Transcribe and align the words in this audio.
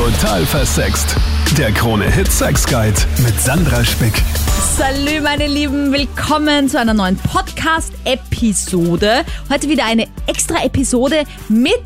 Total 0.00 0.46
versext. 0.46 1.14
Der 1.58 1.70
Krone-Hit 1.72 2.32
Sex 2.32 2.64
Guide 2.64 2.96
mit 3.22 3.38
Sandra 3.38 3.84
Spick. 3.84 4.14
Salü, 4.78 5.20
meine 5.20 5.46
Lieben, 5.46 5.92
willkommen 5.92 6.70
zu 6.70 6.80
einer 6.80 6.94
neuen 6.94 7.18
Podcast-Episode. 7.18 9.26
Heute 9.50 9.68
wieder 9.68 9.84
eine 9.84 10.08
extra 10.26 10.64
Episode 10.64 11.24
mit 11.50 11.82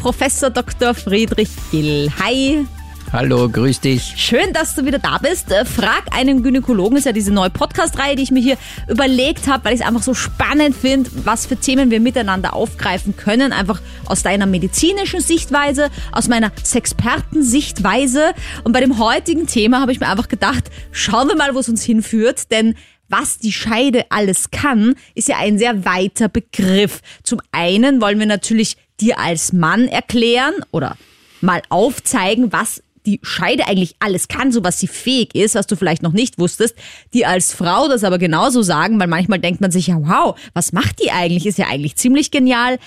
Professor 0.00 0.50
Dr. 0.50 0.94
Friedrich 0.94 1.48
Gill. 1.72 2.08
Hi. 2.22 2.64
Hallo, 3.12 3.48
grüß 3.48 3.80
dich. 3.80 4.14
Schön, 4.18 4.52
dass 4.52 4.76
du 4.76 4.84
wieder 4.84 5.00
da 5.00 5.18
bist. 5.18 5.50
Äh, 5.50 5.64
Frag 5.64 6.16
einen 6.16 6.44
Gynäkologen 6.44 6.96
ist 6.96 7.06
ja 7.06 7.12
diese 7.12 7.32
neue 7.32 7.50
Podcast-Reihe, 7.50 8.14
die 8.14 8.22
ich 8.22 8.30
mir 8.30 8.40
hier 8.40 8.56
überlegt 8.88 9.48
habe, 9.48 9.64
weil 9.64 9.74
ich 9.74 9.80
es 9.80 9.86
einfach 9.86 10.04
so 10.04 10.14
spannend 10.14 10.76
finde, 10.76 11.10
was 11.24 11.44
für 11.44 11.56
Themen 11.56 11.90
wir 11.90 11.98
miteinander 11.98 12.54
aufgreifen 12.54 13.16
können. 13.16 13.52
Einfach 13.52 13.80
aus 14.06 14.22
deiner 14.22 14.46
medizinischen 14.46 15.20
Sichtweise, 15.20 15.90
aus 16.12 16.28
meiner 16.28 16.52
Sexperten-Sichtweise. 16.62 18.32
Und 18.62 18.70
bei 18.70 18.80
dem 18.80 19.00
heutigen 19.00 19.48
Thema 19.48 19.80
habe 19.80 19.90
ich 19.90 19.98
mir 19.98 20.08
einfach 20.08 20.28
gedacht, 20.28 20.70
schauen 20.92 21.26
wir 21.26 21.36
mal, 21.36 21.56
wo 21.56 21.58
es 21.58 21.68
uns 21.68 21.82
hinführt, 21.82 22.52
denn 22.52 22.76
was 23.08 23.38
die 23.38 23.52
Scheide 23.52 24.04
alles 24.10 24.52
kann, 24.52 24.94
ist 25.16 25.26
ja 25.26 25.38
ein 25.38 25.58
sehr 25.58 25.84
weiter 25.84 26.28
Begriff. 26.28 27.00
Zum 27.24 27.40
einen 27.50 28.00
wollen 28.00 28.20
wir 28.20 28.26
natürlich 28.26 28.76
dir 29.00 29.18
als 29.18 29.52
Mann 29.52 29.88
erklären 29.88 30.54
oder 30.70 30.96
mal 31.40 31.62
aufzeigen, 31.70 32.52
was 32.52 32.84
die 33.06 33.20
Scheide 33.22 33.66
eigentlich 33.66 33.96
alles 33.98 34.28
kann, 34.28 34.52
so 34.52 34.62
was 34.62 34.78
sie 34.78 34.86
fähig 34.86 35.34
ist, 35.34 35.54
was 35.54 35.66
du 35.66 35.76
vielleicht 35.76 36.02
noch 36.02 36.12
nicht 36.12 36.38
wusstest, 36.38 36.74
die 37.14 37.26
als 37.26 37.52
Frau 37.52 37.88
das 37.88 38.04
aber 38.04 38.18
genauso 38.18 38.62
sagen, 38.62 39.00
weil 39.00 39.08
manchmal 39.08 39.38
denkt 39.38 39.60
man 39.60 39.70
sich 39.70 39.88
ja, 39.88 39.96
wow, 39.98 40.38
was 40.54 40.72
macht 40.72 41.02
die 41.02 41.10
eigentlich? 41.10 41.46
Ist 41.46 41.58
ja 41.58 41.66
eigentlich 41.68 41.96
ziemlich 41.96 42.30
genial. 42.30 42.78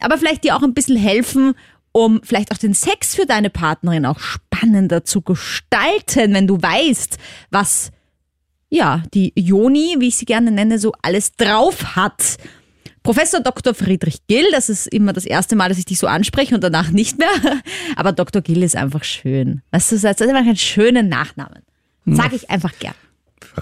Aber 0.00 0.18
vielleicht 0.18 0.44
dir 0.44 0.56
auch 0.56 0.62
ein 0.62 0.74
bisschen 0.74 0.96
helfen, 0.96 1.54
um 1.92 2.20
vielleicht 2.22 2.52
auch 2.52 2.58
den 2.58 2.74
Sex 2.74 3.14
für 3.14 3.26
deine 3.26 3.50
Partnerin 3.50 4.06
auch 4.06 4.20
spannender 4.20 5.04
zu 5.04 5.20
gestalten, 5.20 6.34
wenn 6.34 6.46
du 6.46 6.60
weißt, 6.60 7.18
was 7.50 7.90
ja, 8.70 9.02
die 9.14 9.32
Joni, 9.34 9.96
wie 9.98 10.08
ich 10.08 10.16
sie 10.16 10.26
gerne 10.26 10.50
nenne, 10.50 10.78
so 10.78 10.92
alles 11.02 11.32
drauf 11.36 11.96
hat. 11.96 12.36
Professor 13.02 13.40
Dr. 13.40 13.74
Friedrich 13.74 14.26
Gill, 14.26 14.46
das 14.52 14.68
ist 14.68 14.86
immer 14.86 15.12
das 15.12 15.24
erste 15.24 15.56
Mal, 15.56 15.68
dass 15.68 15.78
ich 15.78 15.84
dich 15.84 15.98
so 15.98 16.06
anspreche 16.06 16.54
und 16.54 16.62
danach 16.62 16.90
nicht 16.90 17.18
mehr. 17.18 17.28
Aber 17.96 18.12
Dr. 18.12 18.42
Gill 18.42 18.62
ist 18.62 18.76
einfach 18.76 19.04
schön. 19.04 19.62
Weißt 19.70 19.92
du, 19.92 19.96
das 19.96 20.04
ist 20.04 20.22
einfach 20.22 20.36
einen 20.36 20.56
schönen 20.56 21.08
Nachnamen. 21.08 21.62
Sag 22.06 22.32
ich 22.32 22.48
einfach 22.48 22.72
gern. 22.78 22.94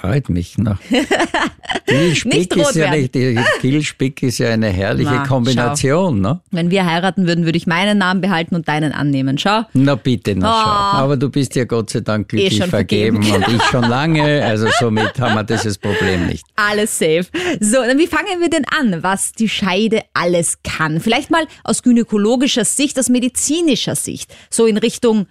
Freut 0.00 0.28
mich 0.28 0.58
noch. 0.58 0.78
Gilspick 1.86 2.56
ist 2.56 2.74
ja 2.74 2.90
nicht, 2.90 3.14
Gilspick 3.60 4.22
ist 4.22 4.38
ja 4.38 4.50
eine 4.50 4.68
herrliche 4.68 5.10
Na, 5.10 5.26
Kombination, 5.26 6.20
ne? 6.20 6.40
Wenn 6.50 6.70
wir 6.70 6.84
heiraten 6.84 7.26
würden, 7.26 7.44
würde 7.44 7.56
ich 7.58 7.66
meinen 7.66 7.98
Namen 7.98 8.20
behalten 8.20 8.54
und 8.54 8.66
deinen 8.68 8.92
annehmen. 8.92 9.38
Schau. 9.38 9.62
Na 9.72 9.94
bitte, 9.94 10.34
na 10.36 10.46
schau. 10.46 10.98
Aber 10.98 11.16
du 11.16 11.30
bist 11.30 11.54
ja 11.54 11.64
Gott 11.64 11.90
sei 11.90 12.00
Dank 12.00 12.28
glücklich 12.28 12.46
Oh. 12.46 12.56
Eh 12.56 12.58
schon 12.60 12.70
vergeben, 12.70 13.22
vergeben, 13.22 13.44
und 13.44 13.54
ich 13.56 13.62
schon 13.64 13.82
lange, 13.88 14.44
also 14.44 14.68
somit 14.78 15.18
haben 15.20 15.34
wir 15.34 15.44
dieses 15.44 15.78
Problem 15.78 16.26
nicht. 16.26 16.44
Alles 16.56 16.98
safe. 16.98 17.26
So, 17.60 17.76
dann 17.82 17.98
wie 17.98 18.06
fangen 18.06 18.40
wir 18.40 18.50
denn 18.50 18.64
an, 18.78 19.02
was 19.02 19.32
die 19.32 19.48
Scheide 19.48 20.02
alles 20.14 20.58
kann? 20.62 21.00
Vielleicht 21.00 21.30
mal 21.30 21.46
aus 21.64 21.82
gynäkologischer 21.82 22.64
Sicht, 22.64 22.98
aus 22.98 23.08
medizinischer 23.08 23.94
Sicht. 23.96 24.34
So 24.50 24.66
in 24.66 24.76
Richtung 24.76 25.26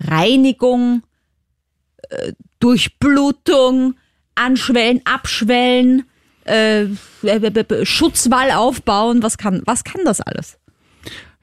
Reinigung, 0.00 1.02
Durchblutung, 2.60 3.94
Anschwellen, 4.34 5.00
Abschwellen, 5.04 6.04
äh, 6.44 6.86
Schutzwall 7.82 8.50
aufbauen. 8.50 9.22
Was 9.22 9.38
kann, 9.38 9.62
was 9.64 9.84
kann 9.84 10.02
das 10.04 10.20
alles? 10.20 10.58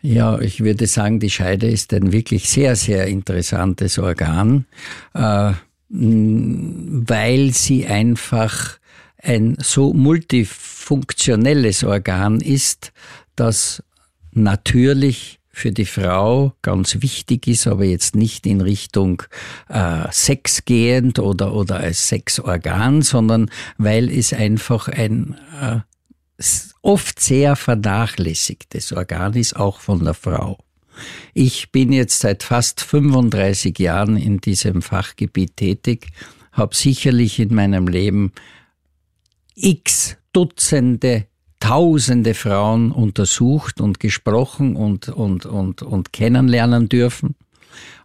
Ja, 0.01 0.39
ich 0.39 0.63
würde 0.63 0.87
sagen, 0.87 1.19
die 1.19 1.29
Scheide 1.29 1.67
ist 1.67 1.93
ein 1.93 2.11
wirklich 2.11 2.49
sehr, 2.49 2.75
sehr 2.75 3.05
interessantes 3.05 3.99
Organ, 3.99 4.65
äh, 5.13 5.53
weil 5.89 7.51
sie 7.53 7.85
einfach 7.85 8.79
ein 9.21 9.57
so 9.59 9.93
multifunktionelles 9.93 11.83
Organ 11.83 12.41
ist, 12.41 12.91
das 13.35 13.83
natürlich 14.31 15.40
für 15.51 15.71
die 15.71 15.85
Frau 15.85 16.53
ganz 16.61 17.01
wichtig 17.01 17.47
ist, 17.47 17.67
aber 17.67 17.85
jetzt 17.85 18.15
nicht 18.15 18.45
in 18.45 18.61
Richtung 18.61 19.23
äh, 19.67 20.05
Sex 20.11 20.63
gehend 20.65 21.19
oder, 21.19 21.53
oder 21.53 21.77
als 21.77 22.07
Sexorgan, 22.07 23.01
sondern 23.01 23.51
weil 23.77 24.09
es 24.09 24.33
einfach 24.33 24.87
ein 24.87 25.35
äh, 25.61 25.79
oft 26.81 27.19
sehr 27.19 27.55
vernachlässigtes 27.55 28.93
Organ 28.93 29.33
ist, 29.33 29.55
auch 29.55 29.79
von 29.79 30.03
der 30.03 30.13
Frau. 30.13 30.57
Ich 31.33 31.71
bin 31.71 31.91
jetzt 31.91 32.19
seit 32.19 32.43
fast 32.43 32.81
35 32.81 33.77
Jahren 33.79 34.17
in 34.17 34.39
diesem 34.39 34.81
Fachgebiet 34.81 35.57
tätig, 35.57 36.07
habe 36.51 36.75
sicherlich 36.75 37.39
in 37.39 37.53
meinem 37.53 37.87
Leben 37.87 38.33
x 39.55 40.17
Dutzende, 40.33 41.27
Tausende 41.61 42.33
Frauen 42.33 42.91
untersucht 42.91 43.79
und 43.79 44.01
gesprochen 44.01 44.75
und, 44.75 45.07
und, 45.07 45.45
und, 45.45 45.81
und 45.81 46.11
kennenlernen 46.11 46.89
dürfen. 46.89 47.35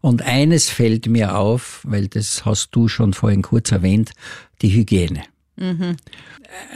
Und 0.00 0.22
eines 0.22 0.68
fällt 0.68 1.08
mir 1.08 1.36
auf, 1.36 1.80
weil 1.82 2.06
das 2.06 2.44
hast 2.44 2.70
du 2.72 2.86
schon 2.86 3.12
vorhin 3.12 3.42
kurz 3.42 3.72
erwähnt, 3.72 4.12
die 4.62 4.72
Hygiene. 4.72 5.24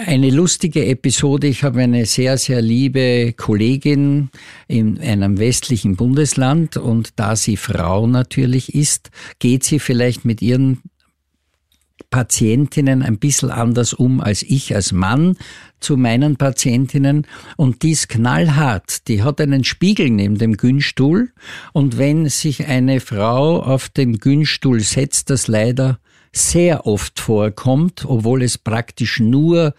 Eine 0.07 0.31
lustige 0.31 0.87
Episode. 0.87 1.47
Ich 1.47 1.65
habe 1.65 1.83
eine 1.83 2.07
sehr, 2.07 2.39
sehr 2.39 2.63
liebe 2.63 3.35
Kollegin 3.37 4.31
in 4.69 4.99
einem 5.01 5.39
westlichen 5.39 5.97
Bundesland 5.97 6.79
und 6.79 7.11
da 7.17 7.37
sie 7.37 7.59
Frau 7.59 8.07
natürlich 8.07 8.75
ist, 8.75 9.11
geht 9.39 9.65
sie 9.65 9.79
vielleicht 9.79 10.25
mit 10.25 10.41
ihren 10.41 10.81
Patientinnen 12.11 13.03
ein 13.03 13.19
bisschen 13.19 13.51
anders 13.51 13.95
um 13.95 14.21
als 14.21 14.43
ich 14.43 14.75
als 14.75 14.93
Mann 14.93 15.37
zu 15.79 15.97
meinen 15.97 16.37
Patientinnen 16.37 17.27
und 17.57 17.83
die 17.83 17.93
ist 17.93 18.09
knallhart. 18.09 19.09
Die 19.09 19.23
hat 19.23 19.41
einen 19.41 19.65
Spiegel 19.65 20.11
neben 20.11 20.37
dem 20.37 20.57
Günstuhl 20.57 21.31
und 21.73 21.99
wenn 21.99 22.29
sich 22.29 22.67
eine 22.67 23.01
Frau 23.01 23.63
auf 23.63 23.89
den 23.89 24.19
Günstuhl 24.19 24.81
setzt, 24.81 25.31
das 25.31 25.47
leider 25.49 26.01
sehr 26.33 26.87
oft 26.87 27.19
vorkommt, 27.21 28.05
obwohl 28.05 28.43
es 28.43 28.59
praktisch 28.59 29.21
nur 29.21 29.75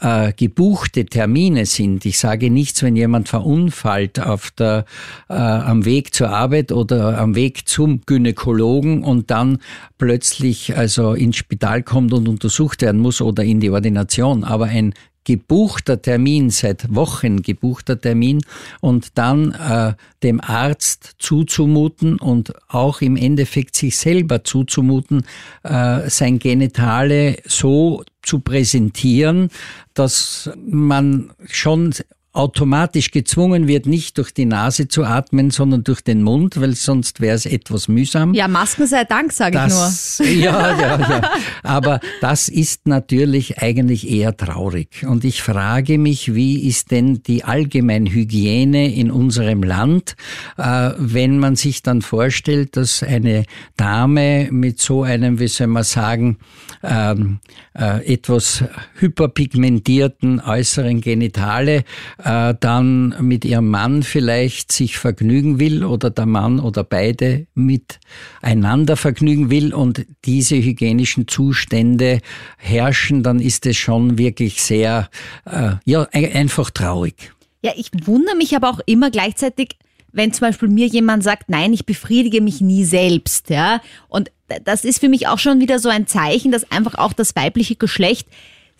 äh, 0.00 0.32
gebuchte 0.32 1.06
Termine 1.06 1.66
sind. 1.66 2.04
Ich 2.04 2.18
sage 2.18 2.50
nichts, 2.50 2.82
wenn 2.82 2.96
jemand 2.96 3.28
verunfallt 3.28 4.20
auf 4.20 4.50
der, 4.52 4.84
äh, 5.28 5.34
am 5.34 5.84
Weg 5.84 6.14
zur 6.14 6.30
Arbeit 6.30 6.72
oder 6.72 7.18
am 7.18 7.34
Weg 7.34 7.68
zum 7.68 8.00
Gynäkologen 8.06 9.04
und 9.04 9.30
dann 9.30 9.58
plötzlich 9.98 10.76
also 10.76 11.14
ins 11.14 11.36
Spital 11.36 11.82
kommt 11.82 12.12
und 12.12 12.28
untersucht 12.28 12.82
werden 12.82 13.00
muss 13.00 13.20
oder 13.20 13.44
in 13.44 13.60
die 13.60 13.70
Ordination. 13.70 14.44
Aber 14.44 14.66
ein 14.66 14.94
gebuchter 15.24 16.02
Termin, 16.02 16.50
seit 16.50 16.94
Wochen 16.94 17.42
gebuchter 17.42 18.00
Termin 18.00 18.40
und 18.80 19.18
dann 19.18 19.52
äh, 19.52 19.94
dem 20.22 20.40
Arzt 20.40 21.14
zuzumuten 21.18 22.18
und 22.18 22.52
auch 22.68 23.00
im 23.00 23.16
Endeffekt 23.16 23.76
sich 23.76 23.96
selber 23.96 24.42
zuzumuten, 24.44 25.24
äh, 25.62 26.08
sein 26.10 26.38
Genitale 26.38 27.36
so 27.44 28.02
zu 28.22 28.40
präsentieren, 28.40 29.48
dass 29.94 30.50
man 30.64 31.32
schon 31.50 31.94
automatisch 32.32 33.10
gezwungen 33.10 33.68
wird, 33.68 33.84
nicht 33.84 34.16
durch 34.16 34.32
die 34.32 34.46
Nase 34.46 34.88
zu 34.88 35.04
atmen, 35.04 35.50
sondern 35.50 35.84
durch 35.84 36.00
den 36.00 36.22
Mund, 36.22 36.58
weil 36.58 36.74
sonst 36.74 37.20
wäre 37.20 37.36
es 37.36 37.44
etwas 37.44 37.88
mühsam. 37.88 38.32
Ja, 38.32 38.48
Masken 38.48 38.86
sei 38.86 39.04
Dank, 39.04 39.32
sage 39.32 39.60
ich 39.66 39.72
nur. 39.72 39.92
Ja, 40.42 40.80
ja, 40.80 40.98
ja. 40.98 41.30
Aber 41.62 42.00
das 42.20 42.48
ist 42.48 42.86
natürlich 42.86 43.58
eigentlich 43.60 44.08
eher 44.08 44.34
traurig. 44.36 45.04
Und 45.06 45.24
ich 45.24 45.42
frage 45.42 45.98
mich, 45.98 46.34
wie 46.34 46.66
ist 46.66 46.90
denn 46.90 47.22
die 47.22 47.44
Allgemeinhygiene 47.44 48.94
in 48.94 49.10
unserem 49.10 49.62
Land, 49.62 50.16
äh, 50.56 50.90
wenn 50.96 51.38
man 51.38 51.56
sich 51.56 51.82
dann 51.82 52.00
vorstellt, 52.00 52.76
dass 52.76 53.02
eine 53.02 53.44
Dame 53.76 54.48
mit 54.50 54.80
so 54.80 55.02
einem, 55.02 55.38
wie 55.38 55.48
soll 55.48 55.66
man 55.66 55.84
sagen, 55.84 56.38
ähm, 56.82 57.40
äh, 57.74 58.12
etwas 58.12 58.64
hyperpigmentierten 58.98 60.40
äußeren 60.40 61.00
Genitale 61.00 61.84
äh, 62.24 62.54
dann 62.58 63.14
mit 63.20 63.44
ihrem 63.44 63.68
Mann 63.68 64.02
vielleicht 64.02 64.72
sich 64.72 64.98
vergnügen 64.98 65.58
will 65.58 65.84
oder 65.84 66.10
der 66.10 66.26
Mann 66.26 66.60
oder 66.60 66.84
beide 66.84 67.46
miteinander 67.54 68.96
vergnügen 68.96 69.50
will 69.50 69.74
und 69.74 70.04
diese 70.24 70.56
hygienischen 70.56 71.28
Zustände 71.28 72.20
herrschen, 72.56 73.22
dann 73.22 73.40
ist 73.40 73.66
es 73.66 73.76
schon 73.76 74.18
wirklich 74.18 74.62
sehr, 74.62 75.08
äh, 75.44 75.72
ja, 75.84 76.06
ein- 76.12 76.32
einfach 76.32 76.70
traurig. 76.70 77.32
Ja, 77.62 77.72
ich 77.76 77.90
wundere 78.04 78.36
mich 78.36 78.56
aber 78.56 78.70
auch 78.70 78.80
immer 78.86 79.10
gleichzeitig, 79.10 79.76
wenn 80.12 80.32
zum 80.32 80.48
Beispiel 80.48 80.68
mir 80.68 80.86
jemand 80.86 81.24
sagt, 81.24 81.48
nein, 81.48 81.72
ich 81.72 81.86
befriedige 81.86 82.40
mich 82.40 82.60
nie 82.60 82.84
selbst, 82.84 83.50
ja. 83.50 83.80
Und 84.08 84.30
das 84.64 84.84
ist 84.84 85.00
für 85.00 85.08
mich 85.08 85.26
auch 85.28 85.38
schon 85.38 85.60
wieder 85.60 85.78
so 85.78 85.88
ein 85.88 86.06
Zeichen, 86.06 86.52
dass 86.52 86.70
einfach 86.70 86.96
auch 86.96 87.14
das 87.14 87.34
weibliche 87.34 87.76
Geschlecht 87.76 88.28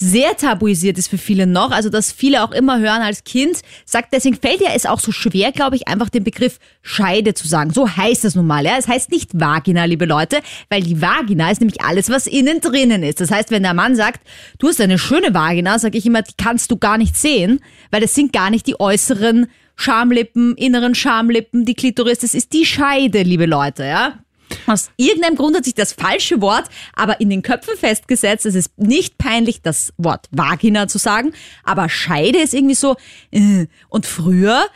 sehr 0.02 0.36
tabuisiert 0.36 0.98
ist 0.98 1.08
für 1.08 1.18
viele 1.18 1.46
noch. 1.46 1.70
Also, 1.70 1.88
dass 1.88 2.12
viele 2.12 2.42
auch 2.42 2.50
immer 2.50 2.78
hören 2.80 3.02
als 3.02 3.24
Kind, 3.24 3.60
sagt, 3.84 4.12
deswegen 4.12 4.36
fällt 4.36 4.60
ja 4.60 4.70
es 4.74 4.84
auch 4.84 5.00
so 5.00 5.12
schwer, 5.12 5.52
glaube 5.52 5.76
ich, 5.76 5.88
einfach 5.88 6.08
den 6.08 6.24
Begriff 6.24 6.58
Scheide 6.82 7.34
zu 7.34 7.46
sagen. 7.46 7.72
So 7.72 7.88
heißt 7.88 8.24
es 8.24 8.34
nun 8.34 8.46
mal, 8.46 8.64
ja. 8.64 8.76
Es 8.78 8.88
heißt 8.88 9.10
nicht 9.10 9.38
Vagina, 9.38 9.84
liebe 9.84 10.04
Leute, 10.04 10.40
weil 10.68 10.82
die 10.82 11.00
Vagina 11.00 11.50
ist 11.50 11.60
nämlich 11.60 11.80
alles, 11.80 12.10
was 12.10 12.26
innen 12.26 12.60
drinnen 12.60 13.02
ist. 13.02 13.20
Das 13.20 13.30
heißt, 13.30 13.50
wenn 13.50 13.62
der 13.62 13.74
Mann 13.74 13.94
sagt, 13.94 14.20
du 14.58 14.68
hast 14.68 14.80
eine 14.80 14.98
schöne 14.98 15.32
Vagina, 15.32 15.78
sage 15.78 15.96
ich 15.96 16.06
immer, 16.06 16.22
die 16.22 16.34
kannst 16.36 16.70
du 16.70 16.76
gar 16.76 16.98
nicht 16.98 17.16
sehen, 17.16 17.60
weil 17.90 18.00
das 18.00 18.14
sind 18.14 18.32
gar 18.32 18.50
nicht 18.50 18.66
die 18.66 18.80
äußeren 18.80 19.46
Schamlippen, 19.76 20.56
inneren 20.56 20.94
Schamlippen, 20.94 21.64
die 21.64 21.74
Klitoris, 21.74 22.18
das 22.18 22.34
ist 22.34 22.52
die 22.52 22.66
Scheide, 22.66 23.22
liebe 23.22 23.46
Leute, 23.46 23.84
ja. 23.84 24.18
Aus 24.66 24.90
irgendeinem 24.96 25.36
Grund 25.36 25.56
hat 25.56 25.64
sich 25.64 25.74
das 25.74 25.92
falsche 25.92 26.40
Wort 26.40 26.68
aber 26.94 27.20
in 27.20 27.30
den 27.30 27.42
Köpfen 27.42 27.76
festgesetzt. 27.76 28.46
Es 28.46 28.54
ist 28.54 28.78
nicht 28.78 29.18
peinlich, 29.18 29.62
das 29.62 29.92
Wort 29.98 30.28
Vagina 30.30 30.88
zu 30.88 30.98
sagen, 30.98 31.32
aber 31.64 31.88
Scheide 31.88 32.38
ist 32.38 32.54
irgendwie 32.54 32.74
so. 32.74 32.96
Äh. 33.30 33.66
Und 33.88 34.06
früher 34.06 34.66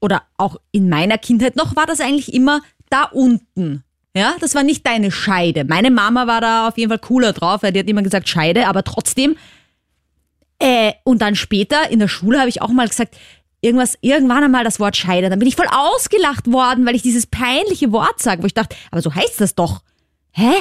oder 0.00 0.22
auch 0.36 0.56
in 0.72 0.88
meiner 0.88 1.18
Kindheit 1.18 1.56
noch 1.56 1.76
war 1.76 1.86
das 1.86 2.00
eigentlich 2.00 2.32
immer 2.32 2.60
da 2.90 3.04
unten. 3.04 3.82
Ja, 4.14 4.34
das 4.40 4.54
war 4.54 4.62
nicht 4.62 4.86
deine 4.86 5.10
Scheide. 5.10 5.64
Meine 5.64 5.90
Mama 5.90 6.26
war 6.26 6.40
da 6.40 6.68
auf 6.68 6.78
jeden 6.78 6.88
Fall 6.88 6.98
cooler 6.98 7.34
drauf, 7.34 7.62
weil 7.62 7.72
die 7.72 7.80
hat 7.80 7.88
immer 7.88 8.02
gesagt 8.02 8.28
Scheide, 8.28 8.66
aber 8.66 8.82
trotzdem. 8.82 9.36
Äh, 10.58 10.94
und 11.04 11.20
dann 11.20 11.34
später 11.34 11.90
in 11.90 11.98
der 11.98 12.08
Schule 12.08 12.38
habe 12.38 12.48
ich 12.48 12.62
auch 12.62 12.70
mal 12.70 12.88
gesagt, 12.88 13.14
irgendwas, 13.66 13.98
irgendwann 14.00 14.44
einmal 14.44 14.64
das 14.64 14.80
Wort 14.80 14.96
Scheide. 14.96 15.28
Dann 15.28 15.38
bin 15.38 15.48
ich 15.48 15.56
voll 15.56 15.68
ausgelacht 15.70 16.50
worden, 16.50 16.86
weil 16.86 16.94
ich 16.94 17.02
dieses 17.02 17.26
peinliche 17.26 17.92
Wort 17.92 18.20
sage, 18.20 18.42
wo 18.42 18.46
ich 18.46 18.54
dachte, 18.54 18.76
aber 18.90 19.02
so 19.02 19.14
heißt 19.14 19.40
das 19.40 19.54
doch. 19.54 19.82
Hä? 20.32 20.52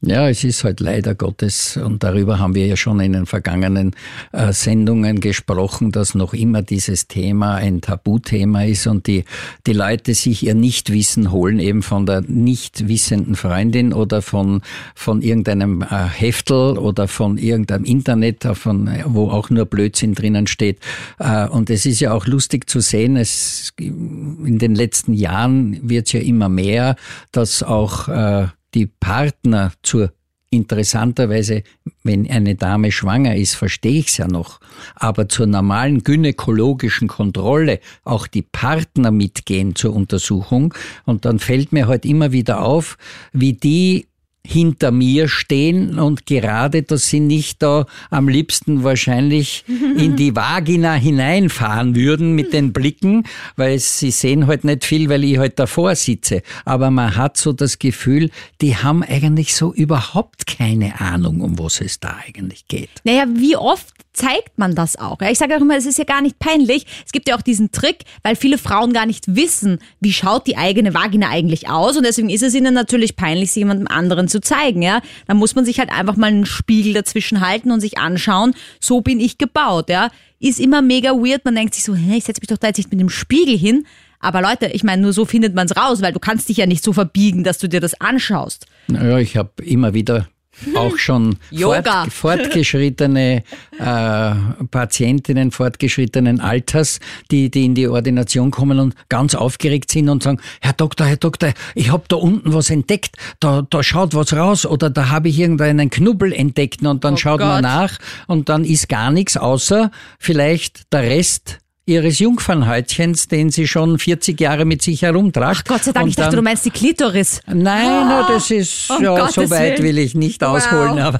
Ja, 0.00 0.28
es 0.28 0.44
ist 0.44 0.62
halt 0.62 0.78
leider 0.78 1.16
Gottes, 1.16 1.76
und 1.76 2.04
darüber 2.04 2.38
haben 2.38 2.54
wir 2.54 2.64
ja 2.64 2.76
schon 2.76 3.00
in 3.00 3.14
den 3.14 3.26
vergangenen 3.26 3.96
äh, 4.30 4.52
Sendungen 4.52 5.18
gesprochen, 5.18 5.90
dass 5.90 6.14
noch 6.14 6.34
immer 6.34 6.62
dieses 6.62 7.08
Thema 7.08 7.56
ein 7.56 7.80
Tabuthema 7.80 8.62
ist 8.62 8.86
und 8.86 9.08
die, 9.08 9.24
die 9.66 9.72
Leute 9.72 10.14
sich 10.14 10.44
ihr 10.44 10.54
Nichtwissen 10.54 11.32
holen, 11.32 11.58
eben 11.58 11.82
von 11.82 12.06
der 12.06 12.20
nicht 12.20 12.86
wissenden 12.86 13.34
Freundin 13.34 13.92
oder 13.92 14.22
von, 14.22 14.62
von 14.94 15.20
irgendeinem 15.20 15.82
äh, 15.82 16.06
Heftel 16.06 16.78
oder 16.78 17.08
von 17.08 17.36
irgendeinem 17.36 17.84
Internet, 17.84 18.44
von, 18.52 18.88
wo 19.04 19.30
auch 19.30 19.50
nur 19.50 19.64
Blödsinn 19.64 20.14
drinnen 20.14 20.46
steht. 20.46 20.78
Äh, 21.18 21.48
und 21.48 21.70
es 21.70 21.86
ist 21.86 21.98
ja 21.98 22.12
auch 22.12 22.28
lustig 22.28 22.70
zu 22.70 22.78
sehen, 22.78 23.16
es, 23.16 23.72
in 23.80 24.60
den 24.60 24.76
letzten 24.76 25.12
Jahren 25.12 25.80
wird 25.82 26.06
es 26.06 26.12
ja 26.12 26.20
immer 26.20 26.48
mehr, 26.48 26.94
dass 27.32 27.64
auch 27.64 28.06
äh, 28.06 28.46
die 28.74 28.86
Partner 28.86 29.72
zur 29.82 30.12
Interessanterweise, 30.50 31.62
wenn 32.04 32.28
eine 32.30 32.54
Dame 32.54 32.90
schwanger 32.90 33.36
ist, 33.36 33.54
verstehe 33.54 33.98
ich 33.98 34.06
es 34.06 34.16
ja 34.16 34.26
noch. 34.26 34.60
Aber 34.94 35.28
zur 35.28 35.46
normalen 35.46 36.04
gynäkologischen 36.04 37.06
Kontrolle 37.06 37.80
auch 38.04 38.26
die 38.26 38.40
Partner 38.40 39.10
mitgehen 39.10 39.74
zur 39.74 39.94
Untersuchung. 39.94 40.72
Und 41.04 41.26
dann 41.26 41.38
fällt 41.38 41.72
mir 41.72 41.86
halt 41.86 42.06
immer 42.06 42.32
wieder 42.32 42.62
auf, 42.62 42.96
wie 43.32 43.52
die 43.52 44.06
hinter 44.50 44.92
mir 44.92 45.28
stehen 45.28 45.98
und 45.98 46.24
gerade, 46.24 46.82
dass 46.82 47.08
sie 47.08 47.20
nicht 47.20 47.62
da 47.62 47.84
am 48.08 48.28
liebsten 48.28 48.82
wahrscheinlich 48.82 49.62
in 49.68 50.16
die 50.16 50.34
Vagina 50.34 50.94
hineinfahren 50.94 51.94
würden 51.94 52.32
mit 52.32 52.54
den 52.54 52.72
Blicken, 52.72 53.24
weil 53.56 53.78
sie 53.78 54.10
sehen 54.10 54.46
halt 54.46 54.64
nicht 54.64 54.86
viel, 54.86 55.10
weil 55.10 55.22
ich 55.24 55.36
halt 55.36 55.58
davor 55.58 55.94
sitze. 55.94 56.40
Aber 56.64 56.90
man 56.90 57.14
hat 57.14 57.36
so 57.36 57.52
das 57.52 57.78
Gefühl, 57.78 58.30
die 58.62 58.74
haben 58.74 59.02
eigentlich 59.02 59.54
so 59.54 59.74
überhaupt 59.74 60.46
keine 60.46 60.98
Ahnung, 60.98 61.42
um 61.42 61.58
was 61.58 61.82
es 61.82 62.00
da 62.00 62.16
eigentlich 62.26 62.66
geht. 62.68 62.88
Naja, 63.04 63.26
wie 63.28 63.54
oft 63.54 63.97
zeigt 64.18 64.58
man 64.58 64.74
das 64.74 64.96
auch. 64.96 65.20
Ich 65.20 65.38
sage 65.38 65.56
auch 65.56 65.60
immer, 65.60 65.76
es 65.76 65.86
ist 65.86 65.98
ja 65.98 66.04
gar 66.04 66.20
nicht 66.20 66.38
peinlich. 66.38 66.86
Es 67.06 67.12
gibt 67.12 67.28
ja 67.28 67.36
auch 67.36 67.42
diesen 67.42 67.70
Trick, 67.70 68.04
weil 68.22 68.36
viele 68.36 68.58
Frauen 68.58 68.92
gar 68.92 69.06
nicht 69.06 69.36
wissen, 69.36 69.78
wie 70.00 70.12
schaut 70.12 70.46
die 70.46 70.56
eigene 70.56 70.92
Vagina 70.92 71.28
eigentlich 71.28 71.68
aus 71.68 71.96
und 71.96 72.04
deswegen 72.04 72.28
ist 72.28 72.42
es 72.42 72.54
ihnen 72.54 72.74
natürlich 72.74 73.16
peinlich, 73.16 73.52
sie 73.52 73.60
jemandem 73.60 73.86
anderen 73.86 74.28
zu 74.28 74.40
zeigen. 74.40 74.82
Ja, 74.82 75.00
dann 75.26 75.36
muss 75.36 75.54
man 75.54 75.64
sich 75.64 75.78
halt 75.78 75.90
einfach 75.90 76.16
mal 76.16 76.26
einen 76.26 76.46
Spiegel 76.46 76.92
dazwischen 76.92 77.40
halten 77.40 77.70
und 77.70 77.80
sich 77.80 77.98
anschauen. 77.98 78.54
So 78.80 79.00
bin 79.00 79.20
ich 79.20 79.38
gebaut. 79.38 79.88
Ja, 79.88 80.10
ist 80.40 80.60
immer 80.60 80.82
mega 80.82 81.12
weird. 81.12 81.44
Man 81.44 81.54
denkt 81.54 81.74
sich 81.74 81.84
so, 81.84 81.94
hä, 81.94 82.16
ich 82.16 82.24
setze 82.24 82.40
mich 82.40 82.48
doch 82.48 82.58
da 82.58 82.68
jetzt 82.68 82.78
nicht 82.78 82.90
mit 82.90 83.00
dem 83.00 83.10
Spiegel 83.10 83.56
hin. 83.56 83.86
Aber 84.20 84.42
Leute, 84.42 84.66
ich 84.66 84.82
meine, 84.82 85.02
nur 85.02 85.12
so 85.12 85.24
findet 85.24 85.54
man 85.54 85.66
es 85.66 85.76
raus, 85.76 86.02
weil 86.02 86.12
du 86.12 86.18
kannst 86.18 86.48
dich 86.48 86.56
ja 86.56 86.66
nicht 86.66 86.82
so 86.82 86.92
verbiegen, 86.92 87.44
dass 87.44 87.58
du 87.58 87.68
dir 87.68 87.80
das 87.80 88.00
anschaust. 88.00 88.66
Naja, 88.88 89.18
ich 89.18 89.36
habe 89.36 89.62
immer 89.62 89.94
wieder 89.94 90.28
auch 90.74 90.96
schon 90.96 91.36
fort, 91.52 91.88
fortgeschrittene 92.12 93.42
äh, 93.78 94.64
Patientinnen 94.70 95.50
fortgeschrittenen 95.50 96.40
Alters, 96.40 97.00
die, 97.30 97.50
die 97.50 97.64
in 97.64 97.74
die 97.74 97.88
Ordination 97.88 98.50
kommen 98.50 98.78
und 98.78 98.94
ganz 99.08 99.34
aufgeregt 99.34 99.90
sind 99.90 100.08
und 100.08 100.22
sagen, 100.22 100.40
Herr 100.60 100.72
Doktor, 100.72 101.06
Herr 101.06 101.16
Doktor, 101.16 101.52
ich 101.74 101.90
habe 101.90 102.04
da 102.08 102.16
unten 102.16 102.52
was 102.52 102.70
entdeckt, 102.70 103.16
da, 103.40 103.62
da 103.68 103.82
schaut 103.82 104.14
was 104.14 104.32
raus 104.32 104.66
oder 104.66 104.90
da 104.90 105.10
habe 105.10 105.28
ich 105.28 105.38
irgendeinen 105.38 105.90
Knubbel 105.90 106.32
entdeckt. 106.32 106.82
Und 106.82 107.04
dann 107.04 107.14
oh 107.14 107.16
schaut 107.18 107.38
Gott. 107.38 107.48
man 107.48 107.62
nach 107.62 107.98
und 108.26 108.48
dann 108.48 108.64
ist 108.64 108.88
gar 108.88 109.10
nichts 109.10 109.36
außer 109.36 109.90
vielleicht 110.18 110.92
der 110.92 111.02
Rest 111.02 111.58
ihres 111.88 112.18
Jungfernhäutchens, 112.18 113.28
den 113.28 113.50
sie 113.50 113.66
schon 113.66 113.98
40 113.98 114.38
Jahre 114.38 114.64
mit 114.66 114.82
sich 114.82 115.02
herumtragt. 115.02 115.62
Ach 115.64 115.68
Gott 115.68 115.84
sei 115.84 115.92
Dank, 115.92 116.04
und 116.04 116.10
ich 116.10 116.16
dachte, 116.16 116.36
du 116.36 116.42
meinst 116.42 116.64
die 116.64 116.70
Klitoris. 116.70 117.40
Nein, 117.46 118.24
oh, 118.24 118.28
das 118.28 118.50
ist, 118.50 118.90
oh, 118.90 119.02
ja, 119.02 119.28
so 119.28 119.48
weit 119.50 119.82
will 119.82 119.98
ich 119.98 120.14
nicht 120.14 120.42
wow. 120.42 120.56
ausholen. 120.56 120.98
Aber, 121.08 121.18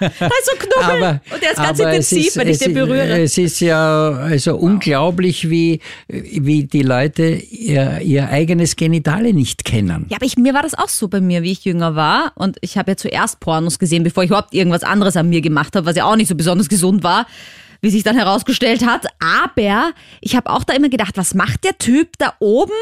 da 0.00 0.06
ist 0.08 0.50
so 0.50 0.56
Knubbel 0.58 1.04
aber, 1.04 1.20
und 1.32 1.42
der 1.42 1.50
ist 1.52 1.56
ganz 1.56 1.78
intensiv, 1.78 2.26
ist, 2.26 2.36
wenn 2.36 2.48
ich 2.48 2.58
den 2.58 2.74
berühre. 2.74 3.20
Es 3.20 3.38
ist 3.38 3.60
ja 3.60 4.10
also 4.10 4.54
wow. 4.54 4.62
unglaublich, 4.62 5.48
wie, 5.48 5.80
wie 6.08 6.64
die 6.64 6.82
Leute 6.82 7.24
ihr, 7.24 8.00
ihr 8.00 8.28
eigenes 8.28 8.74
Genitale 8.76 9.32
nicht 9.32 9.64
kennen. 9.64 10.06
Ja, 10.08 10.16
aber 10.16 10.26
ich, 10.26 10.36
mir 10.36 10.54
war 10.54 10.62
das 10.62 10.74
auch 10.74 10.88
so 10.88 11.08
bei 11.08 11.20
mir, 11.20 11.42
wie 11.42 11.52
ich 11.52 11.64
jünger 11.64 11.94
war. 11.94 12.32
Und 12.34 12.56
ich 12.62 12.78
habe 12.78 12.92
ja 12.92 12.96
zuerst 12.96 13.40
Pornos 13.40 13.78
gesehen, 13.78 14.02
bevor 14.02 14.24
ich 14.24 14.30
überhaupt 14.30 14.54
irgendwas 14.54 14.82
anderes 14.82 15.16
an 15.16 15.28
mir 15.28 15.40
gemacht 15.40 15.76
habe, 15.76 15.86
was 15.86 15.96
ja 15.96 16.04
auch 16.04 16.16
nicht 16.16 16.28
so 16.28 16.34
besonders 16.34 16.68
gesund 16.68 17.04
war 17.04 17.26
wie 17.82 17.90
sich 17.90 18.04
dann 18.04 18.16
herausgestellt 18.16 18.86
hat. 18.86 19.06
Aber 19.20 19.92
ich 20.20 20.34
habe 20.34 20.48
auch 20.50 20.64
da 20.64 20.72
immer 20.72 20.88
gedacht, 20.88 21.16
was 21.16 21.34
macht 21.34 21.64
der 21.64 21.76
Typ 21.76 22.12
da 22.18 22.32
oben 22.38 22.72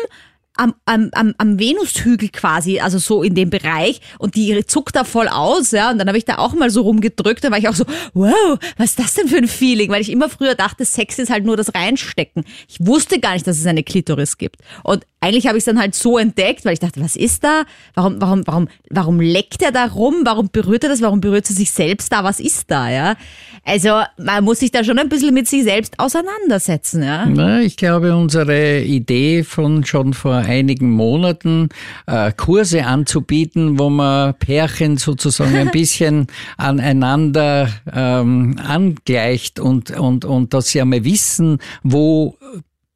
am, 0.56 0.75
am, 0.85 1.08
am, 1.12 1.35
am 1.38 1.58
Venushügel 1.58 2.29
quasi, 2.29 2.81
also 2.81 2.99
so 2.99 3.23
in 3.23 3.35
dem 3.35 3.50
Bereich? 3.50 4.00
Und 4.19 4.37
die 4.37 4.64
zuckt 4.67 4.94
da 4.94 5.05
voll 5.05 5.29
aus, 5.29 5.70
ja, 5.70 5.91
und 5.91 5.99
dann 5.99 6.06
habe 6.06 6.19
ich 6.19 6.26
da 6.26 6.37
auch 6.37 6.52
mal 6.52 6.70
so 6.70 6.82
rumgedrückt, 6.82 7.43
da 7.43 7.50
war 7.50 7.58
ich 7.58 7.69
auch 7.69 7.75
so, 7.75 7.85
wow, 8.12 8.58
was 8.76 8.91
ist 8.91 8.99
das 8.99 9.14
denn 9.14 9.29
für 9.29 9.38
ein 9.38 9.49
Feeling, 9.49 9.91
weil 9.91 10.02
ich 10.02 10.11
immer 10.11 10.29
früher 10.29 10.55
dachte, 10.55 10.85
Sex 10.85 11.19
ist 11.19 11.31
halt 11.31 11.44
nur 11.44 11.56
das 11.56 11.75
Reinstecken. 11.75 12.44
Ich 12.69 12.76
wusste 12.81 13.20
gar 13.20 13.32
nicht, 13.32 13.47
dass 13.47 13.58
es 13.58 13.67
eine 13.67 13.82
Klitoris 13.82 14.37
gibt. 14.37 14.56
Und 14.85 15.06
eigentlich 15.20 15.46
habe 15.46 15.58
ich 15.58 15.62
es 15.62 15.67
dann 15.67 15.78
halt 15.78 15.94
so 15.94 16.17
entdeckt, 16.17 16.64
weil 16.64 16.72
ich 16.72 16.78
dachte, 16.78 17.00
was 17.02 17.14
ist 17.14 17.44
da? 17.44 17.64
Warum, 17.94 18.20
warum, 18.20 18.46
warum, 18.46 18.69
warum 18.88 19.20
leckt 19.20 19.62
er 19.62 19.71
da 19.71 19.85
rum? 19.85 20.23
Warum 20.25 20.49
berührt 20.50 20.83
er 20.85 20.90
das? 20.90 21.02
Warum 21.02 21.21
berührt 21.21 21.49
er 21.50 21.54
sich 21.54 21.71
selbst 21.71 22.11
da? 22.11 22.25
Was 22.25 22.40
ist 22.40 22.71
da, 22.71 22.90
ja? 22.90 23.16
Also, 23.62 24.00
man 24.16 24.44
muss 24.44 24.61
sich 24.61 24.71
da 24.71 24.83
schon 24.83 24.99
ein 24.99 25.11
bisschen 25.11 25.35
mit 25.35 25.47
sich 25.47 25.64
selbst 25.64 25.99
auseinandersetzen, 25.99 27.02
ja? 27.02 27.26
Na, 27.26 27.61
ich 27.61 27.76
glaube, 27.76 28.16
unsere 28.16 28.80
Idee 28.80 29.44
von 29.44 29.85
schon 29.85 30.14
vor 30.14 30.37
einigen 30.37 30.90
Monaten, 30.90 31.68
äh, 32.06 32.33
Kurse 32.33 32.87
anzubieten, 32.87 33.78
wo 33.78 33.90
man 33.90 34.35
Pärchen 34.38 34.97
sozusagen 34.97 35.54
ein 35.54 35.71
bisschen 35.73 36.28
aneinander 36.56 37.68
ähm, 37.92 38.56
angleicht 38.66 39.61
und, 39.61 39.90
und, 39.90 40.25
und 40.25 40.54
dass 40.54 40.68
sie 40.68 40.80
einmal 40.80 41.04
wissen, 41.04 41.59
wo 41.83 42.38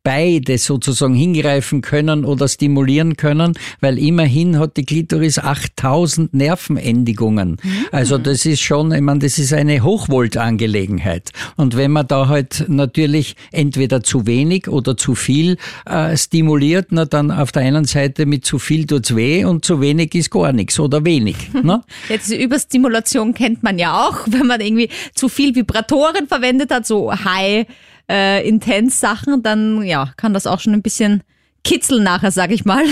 beide 0.05 0.59
sozusagen 0.59 1.15
hingreifen 1.15 1.81
können 1.81 2.25
oder 2.25 2.47
stimulieren 2.47 3.17
können, 3.17 3.55
weil 3.81 3.99
immerhin 3.99 4.59
hat 4.59 4.77
die 4.77 4.85
Klitoris 4.85 5.39
8000 5.39 6.35
Nervenendigungen. 6.35 7.57
Mhm. 7.63 7.87
Also 7.91 8.19
das 8.19 8.45
ist 8.45 8.61
schon, 8.61 8.93
ich 8.93 9.01
meine, 9.01 9.21
das 9.21 9.39
ist 9.39 9.55
eine 9.55 9.83
Hochvoltangelegenheit. 9.83 11.31
Und 11.57 11.77
wenn 11.77 11.91
man 11.91 12.07
da 12.07 12.29
halt 12.29 12.67
natürlich 12.69 13.35
entweder 13.51 14.03
zu 14.03 14.27
wenig 14.27 14.69
oder 14.69 14.97
zu 14.97 15.15
viel 15.15 15.57
äh, 15.87 16.17
stimuliert, 16.17 16.89
na 16.91 17.07
dann 17.07 17.31
auf 17.31 17.51
der 17.51 17.63
einen 17.63 17.87
Seite 17.87 18.27
mit 18.27 18.45
zu 18.45 18.59
viel 18.59 18.87
tut's 18.87 19.17
weh 19.17 19.45
und 19.45 19.65
zu 19.65 19.81
wenig 19.81 20.15
ist 20.15 20.31
gar 20.31 20.53
nichts 20.53 20.79
oder 20.79 21.05
wenig. 21.05 21.37
Ne? 21.65 21.81
Jetzt 22.11 22.27
diese 22.27 22.37
Überstimulation 22.37 23.33
kennt 23.33 23.63
man 23.63 23.79
ja 23.79 24.07
auch, 24.07 24.19
wenn 24.27 24.47
man 24.47 24.61
irgendwie 24.61 24.91
zu 25.15 25.31
viel 25.31 25.55
Vibratoren 25.55 26.27
verwendet 26.27 26.71
hat, 26.71 26.87
so 26.87 27.11
High 27.11 27.67
äh, 28.11 28.47
intens 28.47 29.01
Sachen, 29.01 29.43
dann 29.43 29.83
ja, 29.83 30.13
kann 30.17 30.35
das 30.35 30.47
auch 30.47 30.61
schon 30.61 30.73
ein 30.73 30.83
bisschen 30.83 31.23
kitzeln 31.63 32.05
nachher, 32.05 32.31
sag 32.31 32.51
ich 32.51 32.65
mal. 32.65 32.85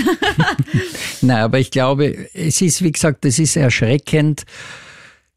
Nein, 1.21 1.43
aber 1.43 1.59
ich 1.59 1.71
glaube, 1.71 2.15
es 2.33 2.61
ist, 2.61 2.83
wie 2.83 2.91
gesagt, 2.91 3.23
es 3.25 3.39
ist 3.39 3.55
erschreckend, 3.55 4.43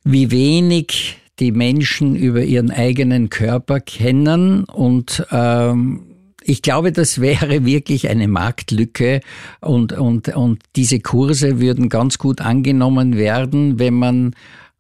wie 0.05 0.31
wenig 0.31 1.19
die 1.39 1.53
Menschen 1.53 2.17
über 2.17 2.43
ihren 2.43 2.71
eigenen 2.71 3.29
Körper 3.29 3.81
kennen 3.81 4.65
und 4.65 5.27
ähm, 5.31 6.07
ich 6.49 6.63
glaube, 6.63 6.93
das 6.93 7.21
wäre 7.21 7.65
wirklich 7.65 8.09
eine 8.09 8.29
Marktlücke 8.29 9.21
und, 9.61 9.93
und, 9.93 10.29
und 10.29 10.63
diese 10.77 11.01
Kurse 11.01 11.61
würden 11.61 11.89
ganz 11.89 12.19
gut 12.19 12.41
angenommen 12.41 13.17
werden, 13.17 13.81
wenn 13.81 13.95
man 13.95 14.37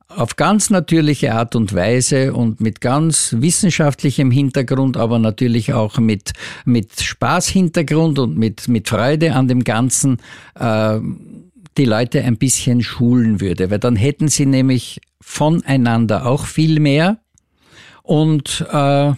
auf 0.08 0.36
ganz 0.36 0.70
natürliche 0.70 1.34
Art 1.34 1.56
und 1.56 1.74
Weise 1.74 2.32
und 2.32 2.60
mit 2.60 2.80
ganz 2.80 3.34
wissenschaftlichem 3.38 4.30
Hintergrund, 4.30 4.96
aber 4.96 5.18
natürlich 5.18 5.72
auch 5.72 5.98
mit, 5.98 6.32
mit 6.64 7.00
Spaßhintergrund 7.00 8.18
und 8.18 8.38
mit, 8.38 8.68
mit 8.68 8.88
Freude 8.88 9.34
an 9.34 9.48
dem 9.48 9.64
Ganzen 9.64 10.18
äh, 10.54 10.98
die 11.76 11.84
Leute 11.84 12.22
ein 12.22 12.36
bisschen 12.36 12.82
schulen 12.82 13.40
würde. 13.40 13.70
Weil 13.70 13.78
dann 13.78 13.96
hätten 13.96 14.28
sie 14.28 14.46
nämlich 14.46 15.00
voneinander 15.20 16.26
auch 16.26 16.46
viel 16.46 16.80
mehr 16.80 17.18
und 18.06 18.64
äh, 18.72 18.74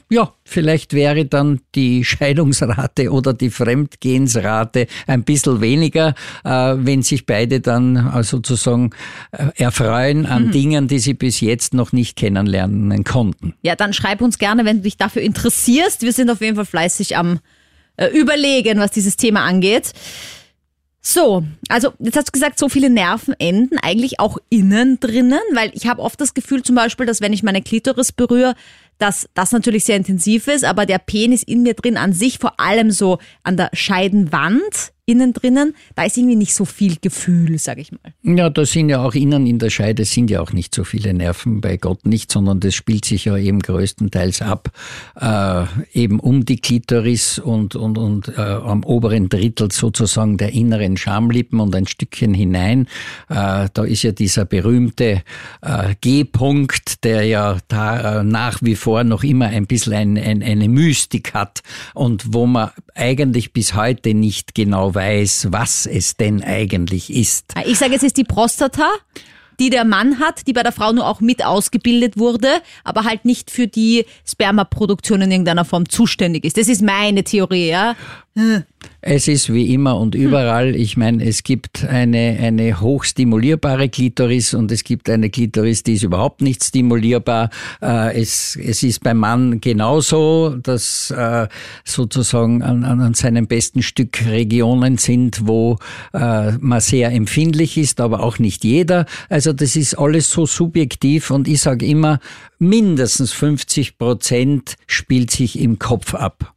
ja, 0.09 0.33
vielleicht 0.45 0.95
wäre 0.95 1.27
dann 1.27 1.61
die 1.75 2.07
Scheidungsrate 2.07 3.11
oder 3.13 3.35
die 3.35 3.51
Fremdgehensrate 3.51 4.87
ein 5.07 5.25
bisschen 5.25 5.61
weniger, 5.61 6.15
äh, 6.43 6.75
wenn 6.79 7.03
sich 7.03 7.27
beide 7.27 7.61
dann 7.61 7.97
äh, 7.97 8.23
sozusagen 8.23 8.93
äh, 9.33 9.49
erfreuen 9.57 10.25
an 10.25 10.47
mhm. 10.47 10.51
Dingen, 10.53 10.89
die 10.89 11.01
sie 11.01 11.13
bis 11.13 11.43
jetzt 11.43 11.75
noch 11.75 11.93
nicht 11.93 12.17
kennenlernen 12.17 13.05
konnten. 13.05 13.53
Ja, 13.61 13.77
dann 13.77 13.93
schreib 13.93 14.23
uns 14.23 14.39
gerne, 14.39 14.65
wenn 14.65 14.79
du 14.79 14.85
dich 14.85 14.97
dafür 14.97 15.21
interessierst. 15.21 16.01
Wir 16.01 16.15
sind 16.15 16.31
auf 16.31 16.41
jeden 16.41 16.57
Fall 16.57 16.65
fleißig 16.65 17.15
am 17.19 17.41
äh, 17.99 18.07
Überlegen, 18.07 18.79
was 18.79 18.91
dieses 18.91 19.19
Thema 19.19 19.45
angeht. 19.45 19.93
So, 21.11 21.43
also 21.71 21.95
jetzt 22.01 22.19
hast 22.19 22.29
du 22.29 22.33
gesagt, 22.33 22.59
so 22.59 22.69
viele 22.69 22.91
Nerven 22.91 23.33
enden 23.39 23.79
eigentlich 23.79 24.21
auch 24.21 24.37
innen 24.51 25.01
drinnen, 25.01 25.41
weil 25.55 25.71
ich 25.73 25.87
habe 25.87 26.03
oft 26.03 26.21
das 26.21 26.35
Gefühl 26.35 26.63
zum 26.63 26.77
Beispiel, 26.77 27.07
dass 27.07 27.23
wenn 27.23 27.33
ich 27.33 27.43
meine 27.43 27.63
Klitoris 27.63 28.13
berühre, 28.13 28.55
dass 28.99 29.27
das 29.33 29.53
natürlich 29.53 29.87
sehr 29.87 29.97
intensiv 29.97 30.49
ist, 30.49 30.67
aber 30.67 30.85
der 30.85 30.99
Penis 30.99 31.43
in 31.43 31.63
mir 31.63 31.73
drin 31.73 31.97
an 31.97 32.13
sich, 32.13 32.39
vor 32.39 32.61
allem 32.61 32.91
so 32.91 33.21
an 33.43 33.57
der 33.57 33.71
Scheidenwand, 33.73 34.93
innen 35.09 35.33
drinnen, 35.33 35.75
da 35.97 36.05
ist 36.05 36.19
irgendwie 36.19 36.37
nicht 36.37 36.55
so 36.55 36.67
viel 36.67 36.97
Gefühl, 37.01 37.59
sag 37.59 37.79
ich 37.79 37.91
mal. 37.93 38.13
Ja, 38.23 38.51
da 38.51 38.67
sind 38.67 38.91
ja 38.91 39.03
auch 39.03 39.15
innen 39.15 39.47
in 39.47 39.59
der 39.59 39.71
Scheide 39.71 40.05
sind 40.05 40.31
ja 40.31 40.41
auch 40.41 40.53
nicht 40.53 40.75
so 40.75 40.85
viele 40.85 41.15
Nerven, 41.15 41.61
bei 41.63 41.79
Gott 41.79 42.07
nicht, 42.07 42.31
sondern 42.31 42.61
das 42.61 42.75
spielt 42.75 43.07
sich 43.07 43.25
ja 43.25 43.37
eben 43.37 43.61
größtenteils 43.61 44.43
ab, 44.43 44.71
äh, 45.19 45.65
eben 45.93 46.21
um 46.21 46.45
die 46.45 46.57
Klitoris 46.57 47.39
und, 47.39 47.75
und, 47.75 47.97
und 47.97 48.29
äh, 48.37 48.41
am 48.41 48.85
oberen 48.85 49.31
Drittel 49.31 49.73
sozusagen 49.73 50.37
der 50.37 50.53
inneren 50.53 50.99
Schamlippen 50.99 51.61
und 51.61 51.75
ein 51.75 51.87
Stückchen 51.87 52.35
hinein. 52.35 52.87
Äh, 53.31 53.69
da 53.73 53.85
ist 53.85 54.03
ja 54.03 54.13
dieser 54.13 54.45
berühmte 54.45 55.23
äh, 55.63 55.95
G-Punkt, 56.03 57.05
der 57.05 57.25
ja 57.25 57.57
da 57.69 58.21
äh, 58.21 58.25
nach 58.25 58.59
wie 58.61 58.75
vor 58.75 59.05
noch 59.05 59.25
immer 59.25 59.47
ein 59.47 59.67
bisschen 59.67 59.95
ein, 59.95 60.19
ein, 60.19 60.43
eine 60.43 60.69
Mystik 60.69 61.33
hat 61.33 61.63
und 61.95 62.35
wo 62.35 62.47
man 62.47 62.71
eigentlich 62.95 63.53
bis 63.53 63.75
heute 63.75 64.13
nicht 64.13 64.55
genau 64.55 64.95
weiß, 64.95 64.98
was 65.51 65.87
es 65.87 66.17
denn 66.17 66.43
eigentlich 66.43 67.15
ist. 67.15 67.55
Ich 67.67 67.79
sage, 67.79 67.95
es 67.95 68.03
ist 68.03 68.17
die 68.17 68.25
Prostata 68.25 68.91
die 69.59 69.71
der 69.71 69.85
Mann 69.85 70.21
hat, 70.21 70.47
die 70.47 70.53
bei 70.53 70.63
der 70.63 70.73
Frau 70.73 70.93
nur 70.93 71.07
auch 71.07 71.21
mit 71.21 71.45
ausgebildet 71.45 72.19
wurde, 72.19 72.49
aber 72.85 73.05
halt 73.05 73.25
nicht 73.25 73.51
für 73.51 73.67
die 73.67 74.05
Spermaproduktion 74.25 75.23
in 75.23 75.31
irgendeiner 75.31 75.65
Form 75.65 75.89
zuständig 75.89 76.45
ist. 76.45 76.57
Das 76.57 76.69
ist 76.69 76.83
meine 76.83 77.25
Theorie, 77.25 77.69
ja. 77.69 77.97
Es 79.01 79.27
ist 79.27 79.53
wie 79.53 79.73
immer 79.73 79.99
und 79.99 80.15
überall. 80.15 80.77
Ich 80.77 80.97
meine, 80.97 81.25
es 81.25 81.43
gibt 81.43 81.85
eine, 81.85 82.37
eine 82.41 82.81
hochstimulierbare 82.81 83.89
Klitoris 83.89 84.55
und 84.55 84.71
es 84.71 84.85
gibt 84.85 85.09
eine 85.09 85.31
Klitoris, 85.31 85.83
die 85.83 85.95
ist 85.95 86.03
überhaupt 86.03 86.41
nicht 86.41 86.63
stimulierbar. 86.63 87.51
Äh, 87.81 88.21
es, 88.21 88.57
es 88.57 88.83
ist 88.83 89.03
beim 89.03 89.19
Mann 89.19 89.61
genauso, 89.61 90.57
dass 90.63 91.11
äh, 91.11 91.49
sozusagen 91.85 92.63
an, 92.63 92.85
an 92.85 93.15
seinem 93.15 93.47
besten 93.47 93.83
Stück 93.83 94.25
Regionen 94.27 94.99
sind, 94.99 95.47
wo 95.47 95.79
äh, 96.13 96.53
man 96.59 96.81
sehr 96.81 97.11
empfindlich 97.13 97.77
ist, 97.79 98.01
aber 98.01 98.23
auch 98.23 98.39
nicht 98.39 98.63
jeder. 98.65 99.07
Also 99.29 99.48
das 99.53 99.77
ist 99.77 99.95
alles 99.95 100.31
so 100.31 100.47
subjektiv 100.47 101.31
und 101.31 101.49
ich 101.49 101.61
sage 101.61 101.87
immer, 101.87 102.21
mindestens 102.59 103.33
50 103.33 103.99
Prozent 103.99 104.77
spielt 104.87 105.31
sich 105.31 105.59
im 105.59 105.79
Kopf 105.79 106.15
ab. 106.15 106.55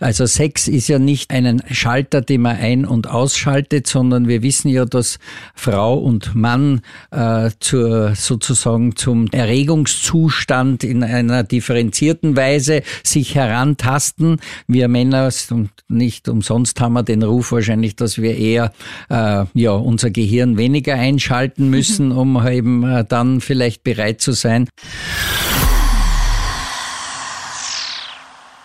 Also 0.00 0.26
Sex 0.26 0.68
ist 0.68 0.88
ja 0.88 0.98
nicht 0.98 1.30
einen 1.30 1.62
Schalter, 1.70 2.20
den 2.20 2.42
man 2.42 2.56
ein- 2.56 2.84
und 2.84 3.08
ausschaltet, 3.08 3.86
sondern 3.86 4.28
wir 4.28 4.42
wissen 4.42 4.68
ja, 4.68 4.84
dass 4.84 5.18
Frau 5.54 5.98
und 5.98 6.34
Mann 6.34 6.82
äh, 7.10 7.50
zur, 7.60 8.14
sozusagen 8.14 8.96
zum 8.96 9.28
Erregungszustand 9.32 10.84
in 10.84 11.02
einer 11.02 11.42
differenzierten 11.42 12.36
Weise 12.36 12.82
sich 13.02 13.34
herantasten. 13.34 14.40
Wir 14.66 14.88
Männer, 14.88 15.30
und 15.50 15.70
nicht 15.88 16.28
umsonst 16.28 16.80
haben 16.80 16.94
wir 16.94 17.02
den 17.02 17.22
Ruf 17.22 17.52
wahrscheinlich, 17.52 17.96
dass 17.96 18.18
wir 18.18 18.36
eher 18.36 18.72
äh, 19.08 19.44
ja, 19.54 19.72
unser 19.72 20.10
Gehirn 20.10 20.56
weniger 20.56 20.94
einschalten 20.94 21.70
müssen, 21.70 22.12
um 22.12 22.46
eben 22.46 22.84
äh, 22.84 23.04
dann 23.04 23.40
vielleicht 23.40 23.84
bereit 23.84 24.20
zu 24.20 24.32
sein. 24.32 24.68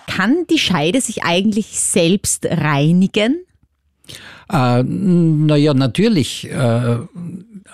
Kann 0.10 0.48
die 0.50 0.58
Scheide 0.58 1.02
sich 1.02 1.24
eigentlich 1.24 1.68
selbst 1.80 2.46
reinigen? 2.46 3.46
Äh, 4.52 4.84
naja, 4.84 5.76
natürlich, 5.76 6.50
äh, 6.50 6.98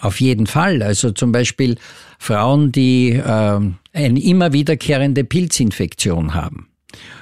auf 0.02 0.20
jeden 0.20 0.46
Fall. 0.46 0.84
Also 0.84 1.12
zum 1.12 1.32
Beispiel 1.32 1.78
Frauen, 2.20 2.74
die 2.74 3.12
äh, 3.12 3.22
eine 3.94 4.22
immer 4.22 4.52
wiederkehrende 4.52 5.24
Pilzinfektion 5.24 6.34
haben. 6.34 6.68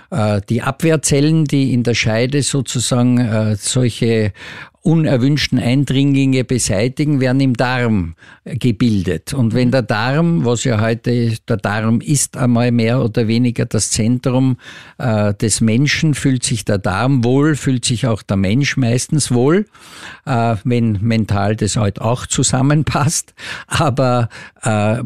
Äh, 0.10 0.42
die 0.50 0.64
Abwehrzellen, 0.64 1.46
die 1.46 1.74
in 1.74 1.84
der 1.84 1.94
Scheide 1.94 2.42
sozusagen 2.42 3.20
äh, 3.20 3.56
solche 3.56 4.34
unerwünschten 4.84 5.60
Eindringlinge 5.60 6.44
beseitigen, 6.44 7.22
werden 7.22 7.40
im 7.40 7.56
Darm 7.56 8.16
gebildet. 8.44 9.34
Und 9.34 9.54
wenn 9.54 9.72
der 9.72 9.82
Darm, 9.82 10.44
was 10.44 10.66
ja 10.66 10.82
heute 10.82 11.34
der 11.48 11.58
Darm 11.58 12.02
ist, 12.02 12.36
einmal 12.36 12.72
mehr 12.72 13.02
oder 13.02 13.30
weniger 13.30 13.66
das 13.66 13.92
Zentrum 13.92 14.58
äh, 14.98 15.34
des 15.36 15.62
Menschen, 15.62 16.14
fühlt 16.14 16.44
sich 16.44 16.66
der 16.66 16.80
Darm 16.80 17.24
wohl, 17.24 17.56
fühlt 17.56 17.86
sich 17.86 18.08
auch 18.08 18.22
der 18.24 18.36
Mensch 18.36 18.76
meistens 18.76 19.32
wohl, 19.32 19.68
äh, 20.26 20.56
wenn 20.66 21.00
mental 21.02 21.56
das 21.56 21.78
halt 21.78 22.02
auch 22.02 22.28
zusammenpasst. 22.28 23.34
Aber 23.68 24.28
äh, 24.64 24.98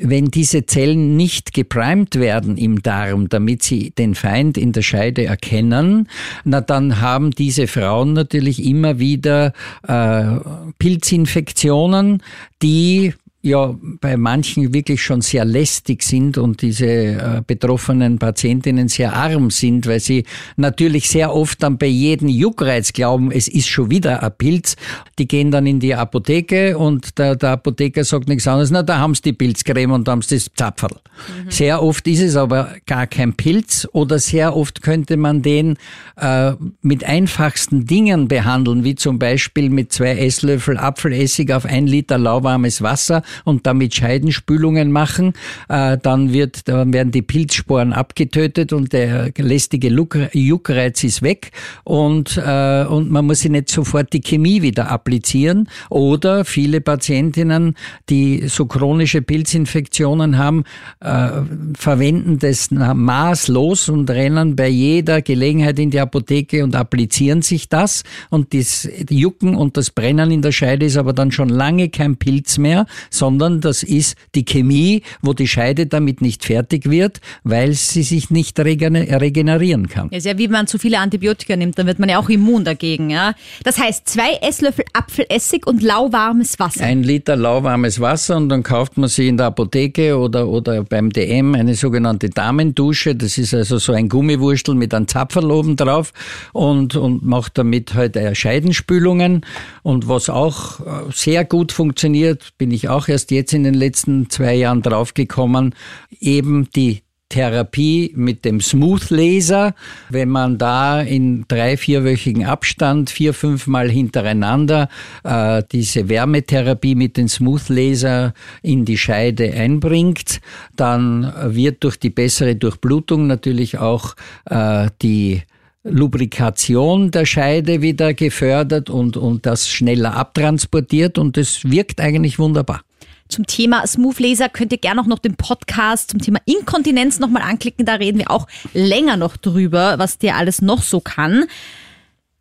wenn 0.00 0.30
diese 0.30 0.64
Zellen 0.64 1.16
nicht 1.16 1.52
geprimed 1.52 2.16
werden 2.16 2.56
im 2.56 2.80
Darm, 2.80 3.28
damit 3.28 3.62
sie 3.62 3.90
den 3.90 4.14
Feind 4.14 4.56
in 4.56 4.72
der 4.72 4.82
Scheide 4.82 5.26
erkennen, 5.26 6.08
na 6.44 6.62
dann 6.62 7.02
haben 7.02 7.32
diese 7.32 7.66
Frauen 7.66 8.14
natürlich 8.14 8.64
immer 8.64 8.98
wieder 8.98 9.17
wieder 9.18 9.52
äh, 9.86 10.70
Pilzinfektionen, 10.78 12.22
die 12.62 13.14
ja 13.40 13.74
bei 14.00 14.16
manchen 14.16 14.74
wirklich 14.74 15.00
schon 15.00 15.20
sehr 15.20 15.44
lästig 15.44 16.02
sind 16.02 16.38
und 16.38 16.60
diese 16.60 16.86
äh, 16.86 17.42
betroffenen 17.46 18.18
Patientinnen 18.18 18.88
sehr 18.88 19.12
arm 19.14 19.50
sind, 19.50 19.86
weil 19.86 20.00
sie 20.00 20.24
natürlich 20.56 21.08
sehr 21.08 21.32
oft 21.32 21.62
dann 21.62 21.78
bei 21.78 21.86
jedem 21.86 22.28
Juckreiz 22.28 22.92
glauben, 22.92 23.30
es 23.30 23.46
ist 23.46 23.68
schon 23.68 23.90
wieder 23.90 24.24
ein 24.24 24.32
Pilz. 24.36 24.74
Die 25.18 25.28
gehen 25.28 25.52
dann 25.52 25.66
in 25.66 25.78
die 25.78 25.94
Apotheke 25.94 26.76
und 26.76 27.16
der, 27.18 27.36
der 27.36 27.50
Apotheker 27.50 28.02
sagt 28.02 28.28
nichts 28.28 28.48
anderes, 28.48 28.72
na 28.72 28.82
da 28.82 28.98
haben 28.98 29.14
sie 29.14 29.22
die 29.22 29.32
Pilzcreme 29.32 29.92
und 29.92 30.08
da 30.08 30.12
haben 30.12 30.22
sie 30.22 30.34
das 30.34 30.50
Zapferl. 30.56 30.96
Mhm. 31.44 31.50
Sehr 31.50 31.80
oft 31.80 32.08
ist 32.08 32.20
es 32.20 32.34
aber 32.34 32.74
gar 32.86 33.06
kein 33.06 33.34
Pilz 33.34 33.86
oder 33.92 34.18
sehr 34.18 34.56
oft 34.56 34.82
könnte 34.82 35.16
man 35.16 35.42
den 35.42 35.76
äh, 36.16 36.52
mit 36.82 37.04
einfachsten 37.04 37.86
Dingen 37.86 38.26
behandeln, 38.26 38.82
wie 38.82 38.96
zum 38.96 39.20
Beispiel 39.20 39.70
mit 39.70 39.92
zwei 39.92 40.16
Esslöffel 40.16 40.76
Apfelessig 40.76 41.52
auf 41.52 41.64
ein 41.64 41.86
Liter 41.86 42.18
lauwarmes 42.18 42.82
Wasser 42.82 43.22
und 43.44 43.66
damit 43.66 43.94
Scheidenspülungen 43.94 44.92
machen, 44.92 45.32
äh, 45.68 45.98
dann 46.00 46.32
wird, 46.32 46.68
dann 46.68 46.92
werden 46.92 47.12
die 47.12 47.22
Pilzsporen 47.22 47.92
abgetötet 47.92 48.72
und 48.72 48.92
der 48.92 49.32
lästige 49.36 49.88
Juckreiz 50.32 51.04
ist 51.04 51.22
weg 51.22 51.52
und, 51.84 52.36
äh, 52.36 52.84
und 52.84 53.10
man 53.10 53.26
muss 53.26 53.40
sich 53.40 53.50
nicht 53.50 53.68
sofort 53.68 54.12
die 54.12 54.20
Chemie 54.20 54.62
wieder 54.62 54.90
applizieren. 54.90 55.68
Oder 55.90 56.44
viele 56.44 56.80
Patientinnen, 56.80 57.74
die 58.08 58.48
so 58.48 58.66
chronische 58.66 59.22
Pilzinfektionen 59.22 60.38
haben, 60.38 60.64
äh, 61.00 61.28
verwenden 61.76 62.38
das 62.38 62.70
maßlos 62.70 63.88
und 63.88 64.10
rennen 64.10 64.56
bei 64.56 64.68
jeder 64.68 65.22
Gelegenheit 65.22 65.78
in 65.78 65.90
die 65.90 66.00
Apotheke 66.00 66.64
und 66.64 66.74
applizieren 66.74 67.42
sich 67.42 67.68
das. 67.68 68.04
Und 68.30 68.54
das 68.54 68.88
Jucken 69.10 69.54
und 69.54 69.76
das 69.76 69.90
Brennen 69.90 70.30
in 70.30 70.42
der 70.42 70.52
Scheide 70.52 70.86
ist 70.86 70.96
aber 70.96 71.12
dann 71.12 71.32
schon 71.32 71.48
lange 71.48 71.88
kein 71.88 72.16
Pilz 72.16 72.58
mehr, 72.58 72.86
sondern 73.18 73.60
das 73.60 73.82
ist 73.82 74.16
die 74.34 74.44
Chemie, 74.44 75.02
wo 75.22 75.32
die 75.32 75.48
Scheide 75.48 75.86
damit 75.86 76.22
nicht 76.22 76.44
fertig 76.44 76.88
wird, 76.88 77.20
weil 77.42 77.72
sie 77.72 78.02
sich 78.02 78.30
nicht 78.30 78.58
regenerieren 78.58 79.88
kann. 79.88 80.08
Ja, 80.10 80.18
ist 80.18 80.26
ja 80.26 80.38
wie 80.38 80.48
man 80.48 80.66
zu 80.66 80.78
viele 80.78 80.98
Antibiotika 80.98 81.56
nimmt, 81.56 81.78
dann 81.78 81.86
wird 81.86 81.98
man 81.98 82.08
ja 82.08 82.18
auch 82.18 82.28
immun 82.28 82.64
dagegen. 82.64 83.10
Ja? 83.10 83.34
Das 83.64 83.78
heißt, 83.78 84.08
zwei 84.08 84.34
Esslöffel 84.40 84.84
Apfelessig 84.92 85.66
und 85.66 85.82
lauwarmes 85.82 86.58
Wasser. 86.58 86.84
Ein 86.84 87.02
Liter 87.02 87.36
lauwarmes 87.36 88.00
Wasser 88.00 88.36
und 88.36 88.48
dann 88.48 88.62
kauft 88.62 88.96
man 88.96 89.08
sie 89.08 89.28
in 89.28 89.36
der 89.36 89.46
Apotheke 89.46 90.16
oder, 90.16 90.48
oder 90.48 90.84
beim 90.84 91.10
DM 91.10 91.54
eine 91.54 91.74
sogenannte 91.74 92.30
Damendusche. 92.30 93.14
Das 93.14 93.38
ist 93.38 93.54
also 93.54 93.78
so 93.78 93.92
ein 93.92 94.08
Gummiwurstel 94.08 94.74
mit 94.74 94.94
einem 94.94 95.08
Zapferl 95.08 95.50
oben 95.50 95.76
drauf 95.76 96.12
und, 96.52 96.96
und 96.96 97.24
macht 97.24 97.58
damit 97.58 97.94
halt 97.94 98.16
Scheidenspülungen. 98.36 99.44
Und 99.82 100.08
was 100.08 100.28
auch 100.28 100.80
äh, 100.80 100.84
sehr 101.12 101.44
gut 101.44 101.72
funktioniert, 101.72 102.50
bin 102.58 102.70
ich 102.70 102.88
auch 102.88 103.07
auch 103.08 103.12
erst 103.12 103.30
jetzt 103.30 103.54
in 103.54 103.64
den 103.64 103.74
letzten 103.74 104.30
zwei 104.30 104.54
Jahren 104.54 104.82
draufgekommen, 104.82 105.74
eben 106.20 106.68
die 106.74 107.02
Therapie 107.30 108.12
mit 108.16 108.46
dem 108.46 108.60
Smooth 108.60 109.10
Laser, 109.10 109.74
wenn 110.08 110.30
man 110.30 110.56
da 110.56 111.02
in 111.02 111.44
drei, 111.46 111.76
vierwöchigen 111.76 112.46
Abstand 112.46 113.10
vier, 113.10 113.34
fünfmal 113.34 113.90
hintereinander 113.90 114.88
äh, 115.24 115.62
diese 115.70 116.08
Wärmetherapie 116.08 116.94
mit 116.94 117.18
dem 117.18 117.28
Smooth 117.28 117.68
Laser 117.68 118.32
in 118.62 118.86
die 118.86 118.96
Scheide 118.96 119.52
einbringt, 119.52 120.40
dann 120.74 121.30
wird 121.54 121.84
durch 121.84 121.98
die 121.98 122.10
bessere 122.10 122.56
Durchblutung 122.56 123.26
natürlich 123.26 123.76
auch 123.76 124.14
äh, 124.46 124.88
die 125.02 125.42
Lubrikation 125.84 127.10
der 127.10 127.26
Scheide 127.26 127.82
wieder 127.82 128.14
gefördert 128.14 128.88
und, 128.88 129.18
und 129.18 129.44
das 129.44 129.68
schneller 129.68 130.16
abtransportiert 130.16 131.18
und 131.18 131.36
es 131.36 131.70
wirkt 131.70 132.00
eigentlich 132.00 132.38
wunderbar. 132.38 132.80
Zum 133.28 133.46
Thema 133.46 133.86
Smooth 133.86 134.20
Laser 134.20 134.48
könnt 134.48 134.72
ihr 134.72 134.78
gerne 134.78 135.00
auch 135.00 135.06
noch 135.06 135.18
den 135.18 135.36
Podcast 135.36 136.10
zum 136.10 136.20
Thema 136.20 136.38
Inkontinenz 136.46 137.18
nochmal 137.18 137.42
anklicken. 137.42 137.84
Da 137.84 137.94
reden 137.94 138.18
wir 138.18 138.30
auch 138.30 138.46
länger 138.72 139.16
noch 139.16 139.36
drüber, 139.36 139.98
was 139.98 140.18
der 140.18 140.36
alles 140.36 140.62
noch 140.62 140.82
so 140.82 141.00
kann. 141.00 141.44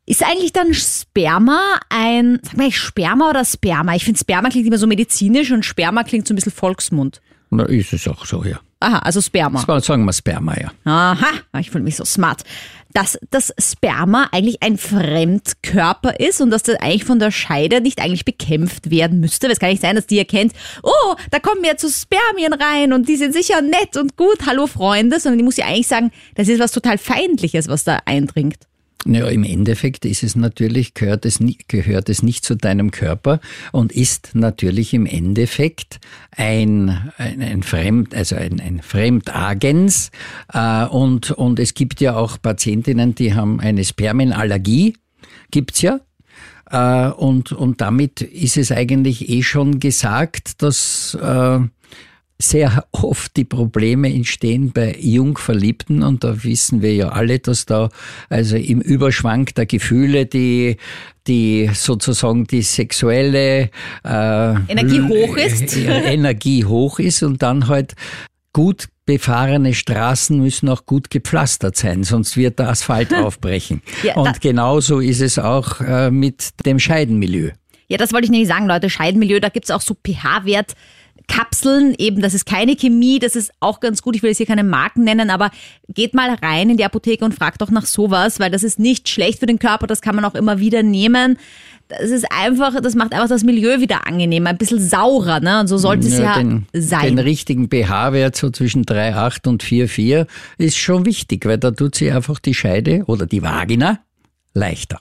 Ist 0.06 0.24
eigentlich 0.24 0.54
dann 0.54 0.74
Sperma 0.74 1.62
ein, 1.90 2.40
sag 2.42 2.56
mal, 2.56 2.72
Sperma 2.72 3.30
oder 3.30 3.44
Sperma? 3.44 3.96
Ich 3.96 4.06
finde 4.06 4.20
Sperma 4.20 4.50
klingt 4.50 4.66
immer 4.66 4.78
so 4.78 4.88
medizinisch 4.88 5.52
und 5.52 5.66
Sperma 5.66 6.04
klingt 6.04 6.26
so 6.26 6.34
ein 6.34 6.36
bisschen 6.36 6.54
Volksmund. 6.54 7.22
Na, 7.50 7.66
ist 7.66 7.92
es 7.92 8.08
auch 8.08 8.26
so, 8.26 8.44
ja. 8.46 8.60
Aha, 8.80 9.00
also 9.00 9.22
Sperma. 9.22 9.60
Sagen 9.82 10.06
wir 10.06 10.14
Sperma, 10.14 10.56
ja. 10.58 10.72
Aha, 10.86 11.28
ich 11.60 11.72
fühle 11.72 11.84
mich 11.84 11.98
so 11.98 12.06
smart. 12.06 12.44
Dass 12.98 13.20
das 13.30 13.54
Sperma 13.60 14.28
eigentlich 14.32 14.64
ein 14.64 14.80
Fremdkörper 14.80 16.20
ist 16.20 16.42
und 16.42 16.50
dass 16.50 16.64
das 16.64 16.78
eigentlich 16.78 17.04
von 17.04 17.20
der 17.20 17.30
Scheide 17.30 17.80
nicht 17.80 18.02
eigentlich 18.02 18.26
bekämpft 18.26 18.90
werden 18.90 19.20
müsste. 19.20 19.46
Es 19.52 19.60
kann 19.60 19.70
nicht 19.70 19.84
sein, 19.84 19.96
dass 19.96 20.08
die 20.08 20.18
erkennt, 20.18 20.54
oh, 20.82 21.14
da 21.30 21.38
kommen 21.38 21.64
jetzt 21.64 21.84
so 21.84 21.90
Spermien 21.90 22.54
rein 22.54 22.94
und 22.94 23.08
die 23.08 23.16
sind 23.16 23.34
sicher 23.34 23.62
nett 23.62 23.98
und 23.98 24.18
gut, 24.18 24.48
hallo 24.48 24.66
Freunde, 24.66 25.20
sondern 25.20 25.38
die 25.38 25.44
muss 25.44 25.58
ja 25.58 25.68
eigentlich 25.68 25.88
sagen, 25.88 26.10
das 26.34 26.48
ist 26.48 26.60
was 26.60 26.72
total 26.72 26.98
Feindliches, 26.98 27.68
was 27.68 27.84
da 27.84 28.00
eindringt. 28.06 28.58
Ja, 29.10 29.28
im 29.30 29.46
Endeffekt 29.46 30.04
ist 30.04 30.22
es 30.22 30.36
natürlich, 30.36 30.94
gehört 30.94 31.26
es, 31.26 31.40
nicht, 31.40 31.70
gehört 31.70 32.10
es 32.10 32.24
nicht 32.24 32.44
zu 32.44 32.56
deinem 32.56 32.92
Körper 32.92 33.40
und 33.72 33.94
ist 33.94 34.32
natürlich 34.34 34.94
im 34.94 35.06
Endeffekt 35.06 36.00
ein, 36.36 37.12
ein, 37.18 37.42
ein 37.42 37.64
Fremd, 37.64 38.14
also 38.14 38.36
ein, 38.36 38.60
ein 38.60 38.82
Fremdagens. 38.82 40.12
Äh, 40.54 40.86
und, 40.88 41.32
und 41.32 41.60
es 41.60 41.74
gibt 41.74 42.02
ja 42.02 42.18
auch 42.18 42.42
Patientinnen, 42.42 43.16
die 43.16 43.34
haben 43.34 43.62
eine 43.62 43.86
Spermienallergie, 43.86 44.98
gibt's 45.52 45.82
ja. 45.82 46.02
Äh, 46.70 47.10
und, 47.12 47.54
und 47.54 47.80
damit 47.80 48.20
ist 48.22 48.58
es 48.58 48.74
eigentlich 48.74 49.30
eh 49.30 49.42
schon 49.42 49.80
gesagt, 49.80 50.62
dass 50.62 51.18
äh, 51.22 51.60
sehr 52.40 52.86
oft 52.92 53.36
die 53.38 53.46
Probleme 53.46 54.14
entstehen 54.14 54.72
bei 54.72 54.96
Jungverliebten 55.00 56.04
und 56.04 56.24
da 56.24 56.44
wissen 56.44 56.82
wir 56.82 56.94
ja 56.94 57.10
alle, 57.10 57.40
dass 57.40 57.66
da 57.66 57.90
also 58.30 58.56
im 58.56 58.82
Überschwang 58.82 59.46
der 59.56 59.66
Gefühle 59.66 60.26
die 60.26 60.78
die 61.28 61.70
sozusagen 61.74 62.46
die 62.46 62.62
sexuelle 62.62 63.70
äh, 64.06 64.56
Energie 64.70 65.02
hoch 65.02 65.36
ist 65.36 65.76
Energie 65.78 66.66
hoch 66.66 67.00
ist 67.00 67.24
und 67.24 67.42
dann 67.42 67.68
halt 67.68 67.96
gut 68.54 68.88
befahrene 69.06 69.74
Straßen 69.74 70.40
müssen 70.40 70.70
auch 70.70 70.86
gut 70.86 71.10
gepflastert 71.10 71.76
sein, 71.78 72.04
sonst 72.04 72.38
wird 72.38 72.60
der 72.60 72.70
Asphalt 72.70 73.14
aufbrechen. 73.16 73.82
Ja, 74.04 74.16
und 74.16 74.42
genauso 74.42 75.00
ist 75.00 75.22
es 75.22 75.40
auch 75.40 75.80
äh, 75.80 76.12
mit 76.12 76.50
dem 76.66 76.78
Scheidenmilieu. 76.78 77.52
Ja, 77.88 77.98
das 77.98 78.12
wollte 78.14 78.26
ich 78.26 78.32
nicht 78.32 78.48
sagen, 78.48 78.68
Leute. 78.68 78.90
Scheidenmilieu, 78.90 79.40
da 79.40 79.50
gibt's 79.50 79.72
auch 79.72 79.82
so 79.82 79.96
pH-Wert. 79.96 80.74
Kapseln, 81.28 81.94
eben, 81.98 82.22
das 82.22 82.34
ist 82.34 82.46
keine 82.46 82.76
Chemie, 82.76 83.20
das 83.20 83.36
ist 83.36 83.52
auch 83.60 83.80
ganz 83.80 84.02
gut. 84.02 84.16
Ich 84.16 84.24
will 84.24 84.30
jetzt 84.30 84.38
hier 84.38 84.46
keine 84.46 84.64
Marken 84.64 85.04
nennen, 85.04 85.30
aber 85.30 85.52
geht 85.94 86.14
mal 86.14 86.34
rein 86.42 86.70
in 86.70 86.78
die 86.78 86.86
Apotheke 86.86 87.26
und 87.26 87.36
fragt 87.36 87.62
doch 87.62 87.70
nach 87.70 87.86
sowas, 87.86 88.40
weil 88.40 88.50
das 88.50 88.64
ist 88.64 88.80
nicht 88.80 89.10
schlecht 89.10 89.40
für 89.40 89.46
den 89.46 89.60
Körper, 89.60 89.88
das 89.88 90.02
kann 90.02 90.16
man 90.16 90.26
auch 90.26 90.36
immer 90.36 90.60
wieder 90.60 90.84
nehmen. 90.84 91.38
Das 91.90 92.10
ist 92.10 92.26
einfach, 92.32 92.82
das 92.82 92.96
macht 92.96 93.14
einfach 93.14 93.30
das 93.30 93.44
Milieu 93.44 93.80
wieder 93.80 94.08
angenehmer, 94.08 94.50
ein 94.50 94.58
bisschen 94.58 94.80
saurer, 94.80 95.40
ne? 95.40 95.62
Und 95.62 95.68
so 95.68 95.78
sollte 95.78 96.08
es 96.08 96.18
ja, 96.18 96.24
ja 96.24 96.38
den, 96.38 96.68
sein. 96.74 97.16
Den 97.16 97.20
richtigen 97.20 97.70
pH-Wert 97.70 98.36
so 98.36 98.50
zwischen 98.50 98.84
3,8 98.84 99.48
und 99.48 99.64
4,4 99.64 100.28
ist 100.58 100.78
schon 100.78 101.06
wichtig, 101.06 101.46
weil 101.46 101.58
da 101.58 101.72
tut 101.72 101.96
sich 101.96 102.12
einfach 102.12 102.40
die 102.40 102.54
Scheide 102.54 103.04
oder 103.06 103.26
die 103.26 103.42
Vagina 103.42 104.00
leichter. 104.54 105.00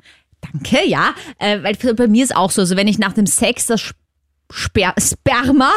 Danke, 0.52 0.86
ja. 0.86 1.14
Äh, 1.38 1.62
weil 1.62 1.94
bei 1.94 2.06
mir 2.06 2.22
ist 2.22 2.36
auch 2.36 2.50
so, 2.50 2.62
also 2.62 2.76
wenn 2.76 2.88
ich 2.88 2.98
nach 2.98 3.14
dem 3.14 3.26
Sex 3.26 3.66
das 3.66 3.92
Sper 4.52 4.94
Sperma, 4.98 5.72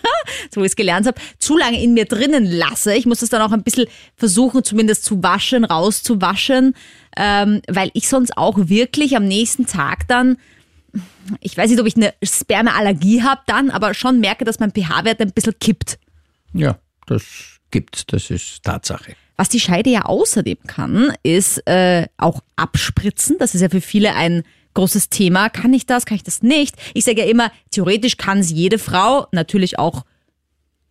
so 0.50 0.60
wie 0.60 0.66
ich 0.66 0.72
es 0.72 0.76
gelernt 0.76 1.06
habe, 1.06 1.20
zu 1.38 1.56
lange 1.56 1.82
in 1.82 1.94
mir 1.94 2.06
drinnen 2.06 2.46
lasse. 2.46 2.94
Ich 2.94 3.06
muss 3.06 3.22
es 3.22 3.28
dann 3.28 3.42
auch 3.42 3.52
ein 3.52 3.62
bisschen 3.62 3.86
versuchen, 4.16 4.64
zumindest 4.64 5.04
zu 5.04 5.22
waschen, 5.22 5.64
rauszuwaschen, 5.64 6.74
ähm, 7.16 7.60
weil 7.68 7.90
ich 7.94 8.08
sonst 8.08 8.36
auch 8.36 8.56
wirklich 8.56 9.16
am 9.16 9.26
nächsten 9.26 9.66
Tag 9.66 10.08
dann, 10.08 10.38
ich 11.40 11.56
weiß 11.56 11.70
nicht, 11.70 11.80
ob 11.80 11.86
ich 11.86 11.96
eine 11.96 12.14
Spermaallergie 12.22 13.22
habe 13.22 13.42
dann, 13.46 13.70
aber 13.70 13.94
schon 13.94 14.20
merke, 14.20 14.44
dass 14.44 14.60
mein 14.60 14.72
pH-Wert 14.72 15.20
ein 15.20 15.32
bisschen 15.32 15.58
kippt. 15.58 15.98
Ja, 16.52 16.78
das 17.06 17.24
gibt's, 17.70 18.06
das 18.06 18.30
ist 18.30 18.62
Tatsache. 18.62 19.16
Was 19.36 19.48
die 19.48 19.60
Scheide 19.60 19.90
ja 19.90 20.02
außerdem 20.02 20.58
kann, 20.66 21.12
ist 21.24 21.66
äh, 21.66 22.06
auch 22.16 22.40
abspritzen. 22.56 23.36
Das 23.38 23.54
ist 23.54 23.62
ja 23.62 23.68
für 23.68 23.80
viele 23.80 24.14
ein 24.14 24.44
großes 24.74 25.08
Thema. 25.08 25.48
Kann 25.48 25.72
ich 25.72 25.86
das? 25.86 26.06
Kann 26.06 26.16
ich 26.16 26.22
das 26.22 26.42
nicht? 26.42 26.76
Ich 26.94 27.04
sage 27.04 27.20
ja 27.20 27.26
immer, 27.26 27.50
theoretisch 27.70 28.16
kann 28.16 28.38
es 28.38 28.50
jede 28.50 28.78
Frau, 28.78 29.26
natürlich 29.32 29.78
auch 29.78 30.04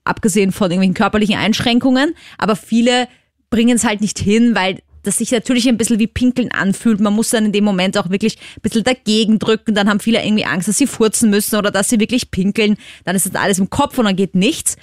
abgesehen 0.04 0.52
von 0.52 0.70
irgendwelchen 0.70 0.96
körperlichen 0.96 1.36
Einschränkungen, 1.36 2.16
aber 2.38 2.56
viele 2.56 3.08
bringen 3.50 3.76
es 3.76 3.86
halt 3.86 4.02
nicht 4.02 4.20
hin, 4.20 4.56
weil 4.56 4.82
das 5.04 5.18
sich 5.18 5.32
natürlich 5.32 5.68
ein 5.68 5.78
bisschen 5.78 6.00
wie 6.00 6.08
Pinkeln 6.08 6.52
anfühlt. 6.52 7.00
Man 7.00 7.14
muss 7.14 7.30
dann 7.30 7.46
in 7.46 7.52
dem 7.52 7.64
Moment 7.66 7.98
auch 7.98 8.10
wirklich 8.10 8.38
ein 8.58 8.62
bisschen 8.62 8.84
dagegen 8.84 9.38
drücken. 9.38 9.76
Dann 9.76 9.90
haben 9.90 10.00
viele 10.00 10.24
irgendwie 10.24 10.46
Angst, 10.46 10.70
dass 10.70 10.78
sie 10.78 10.88
furzen 10.88 11.30
müssen 11.30 11.58
oder 11.58 11.72
dass 11.72 11.90
sie 11.90 12.00
wirklich 12.00 12.32
pinkeln. 12.32 12.78
Dann 13.04 13.16
ist 13.16 13.26
das 13.26 13.36
alles 13.36 13.60
im 13.60 13.70
Kopf 13.70 13.98
und 13.98 14.06
dann 14.06 14.16
geht 14.16 14.34
nichts. 14.34 14.78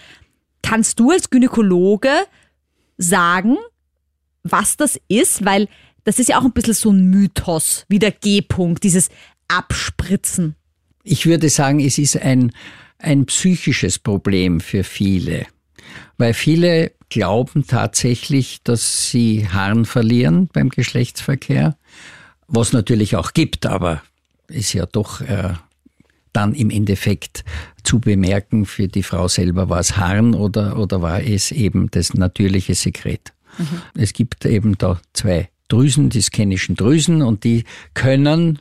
Kannst 0.63 1.01
du 1.01 1.11
als 1.11 1.31
Gynäkologe 1.31 2.11
sagen, 2.99 3.57
was 4.43 4.77
das 4.77 5.01
ist? 5.09 5.45
Weil 5.45 5.69
das 6.05 6.19
ist 6.19 6.29
ja 6.29 6.39
auch 6.39 6.45
ein 6.45 6.53
bisschen 6.53 6.75
so 6.75 6.91
ein 6.91 7.11
Mythos, 7.11 7.85
wie 7.89 7.99
der 7.99 8.13
G-Punkt, 8.13 8.85
dieses 8.85 9.09
Abspritzen. 9.49 10.57
Ich 11.03 11.27
würde 11.27 11.49
sagen, 11.49 11.81
es 11.81 11.99
ist 11.99 12.17
ein, 12.17 12.53
ein 12.99 13.27
psychisches 13.27 13.99
Problem 13.99 14.61
für 14.61 14.85
viele, 14.85 15.47
weil 16.19 16.35
viele 16.35 16.93
glauben 17.09 17.67
tatsächlich, 17.67 18.63
dass 18.63 19.11
sie 19.11 19.49
Harn 19.49 19.85
verlieren 19.85 20.49
beim 20.53 20.69
Geschlechtsverkehr, 20.69 21.77
was 22.47 22.73
natürlich 22.73 23.17
auch 23.17 23.33
gibt, 23.33 23.67
aber 23.67 24.03
ist 24.49 24.73
ja 24.73 24.87
doch 24.87 25.21
äh, 25.21 25.55
dann 26.33 26.55
im 26.55 26.71
Endeffekt 26.71 27.45
zu 27.83 27.99
bemerken, 27.99 28.67
für 28.67 28.89
die 28.89 29.03
Frau 29.03 29.29
selber 29.29 29.69
war 29.69 29.81
es 29.81 29.97
Harn 29.97 30.35
oder, 30.35 30.79
oder 30.79 31.03
war 31.03 31.21
es 31.23 31.51
eben 31.51 31.91
das 31.91 32.15
natürliche 32.15 32.75
Sekret. 32.75 33.33
Mhm. 33.59 33.83
Es 33.95 34.13
gibt 34.13 34.45
eben 34.45 34.79
da 34.79 35.01
zwei 35.13 35.49
Drüsen, 35.71 36.11
die 36.11 36.21
skennischen 36.21 36.77
Drüsen, 36.77 37.23
und 37.23 37.45
die 37.45 37.65
können 37.95 38.59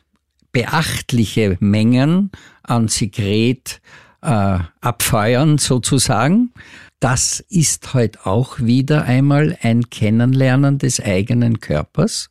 beachtliche 0.51 1.57
Mengen 1.59 2.31
an 2.63 2.87
Sekret 2.87 3.81
äh, 4.21 4.59
abfeuern 4.81 5.57
sozusagen. 5.57 6.51
Das 6.99 7.39
ist 7.49 7.93
halt 7.93 8.25
auch 8.25 8.59
wieder 8.59 9.03
einmal 9.03 9.57
ein 9.61 9.89
Kennenlernen 9.89 10.79
des 10.79 10.99
eigenen 10.99 11.61
Körpers, 11.61 12.29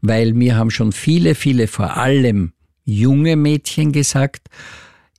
weil 0.00 0.32
mir 0.32 0.56
haben 0.56 0.70
schon 0.70 0.90
viele, 0.92 1.34
viele, 1.36 1.68
vor 1.68 1.96
allem 1.96 2.52
junge 2.84 3.36
Mädchen 3.36 3.92
gesagt, 3.92 4.48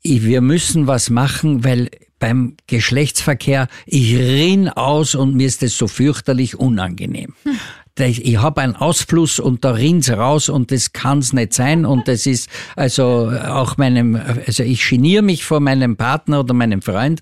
wir 0.04 0.42
müssen 0.42 0.88
was 0.88 1.10
machen, 1.10 1.64
weil 1.64 1.90
beim 2.20 2.56
Geschlechtsverkehr 2.68 3.70
ich 3.86 4.16
rinn 4.16 4.68
aus 4.68 5.16
und 5.16 5.36
mir 5.36 5.48
ist 5.48 5.62
das 5.62 5.78
so 5.78 5.88
fürchterlich 5.88 6.58
unangenehm. 6.60 7.34
Ich 8.00 8.38
habe 8.38 8.62
einen 8.62 8.76
Ausfluss 8.76 9.40
und 9.40 9.66
da 9.66 9.72
rinnt's 9.72 10.10
raus 10.10 10.50
und 10.50 10.72
das 10.72 10.94
kann's 10.94 11.34
nicht 11.34 11.54
sein 11.54 11.86
und 11.86 12.08
das 12.08 12.26
ist 12.26 12.50
also 12.76 13.32
auch 13.32 13.78
meinem, 13.78 14.16
also 14.16 14.64
ich 14.64 14.88
geniere 14.88 15.22
mich 15.22 15.44
vor 15.44 15.60
meinem 15.60 15.98
Partner 15.98 16.40
oder 16.42 16.54
meinem 16.54 16.82
Freund. 16.82 17.22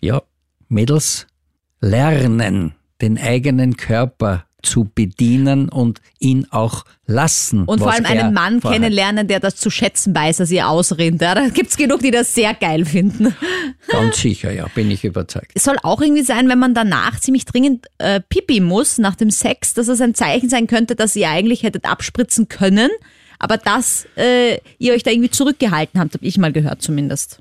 Ja, 0.00 0.22
Mädels, 0.68 1.26
lernen 1.80 2.74
den 3.00 3.18
eigenen 3.18 3.76
Körper 3.76 4.44
zu 4.64 4.90
bedienen 4.94 5.68
und 5.68 6.00
ihn 6.18 6.46
auch 6.50 6.84
lassen. 7.06 7.64
Und 7.64 7.78
vor 7.78 7.92
allem 7.92 8.06
einen 8.06 8.32
Mann 8.32 8.60
vorhat. 8.60 8.80
kennenlernen, 8.80 9.28
der 9.28 9.40
das 9.40 9.56
zu 9.56 9.70
schätzen 9.70 10.14
weiß, 10.14 10.38
dass 10.38 10.50
ihr 10.50 10.68
ausrinnt. 10.68 11.20
Ja, 11.20 11.34
da 11.34 11.48
gibt's 11.48 11.76
genug, 11.76 12.00
die 12.00 12.10
das 12.10 12.34
sehr 12.34 12.54
geil 12.54 12.84
finden. 12.84 13.34
Ganz 13.88 14.18
sicher, 14.18 14.52
ja, 14.52 14.66
bin 14.74 14.90
ich 14.90 15.04
überzeugt. 15.04 15.52
Es 15.54 15.64
soll 15.64 15.76
auch 15.82 16.00
irgendwie 16.00 16.22
sein, 16.22 16.48
wenn 16.48 16.58
man 16.58 16.74
danach 16.74 17.20
ziemlich 17.20 17.44
dringend 17.44 17.86
äh, 17.98 18.20
pipi 18.20 18.60
muss 18.60 18.98
nach 18.98 19.14
dem 19.14 19.30
Sex, 19.30 19.74
dass 19.74 19.88
es 19.88 20.00
ein 20.00 20.14
Zeichen 20.14 20.48
sein 20.48 20.66
könnte, 20.66 20.96
dass 20.96 21.14
ihr 21.16 21.28
eigentlich 21.28 21.62
hättet 21.62 21.84
abspritzen 21.84 22.48
können, 22.48 22.90
aber 23.38 23.58
dass 23.58 24.06
äh, 24.16 24.58
ihr 24.78 24.94
euch 24.94 25.02
da 25.02 25.10
irgendwie 25.10 25.30
zurückgehalten 25.30 26.00
habt, 26.00 26.14
habe 26.14 26.24
ich 26.24 26.38
mal 26.38 26.52
gehört 26.52 26.82
zumindest. 26.82 27.40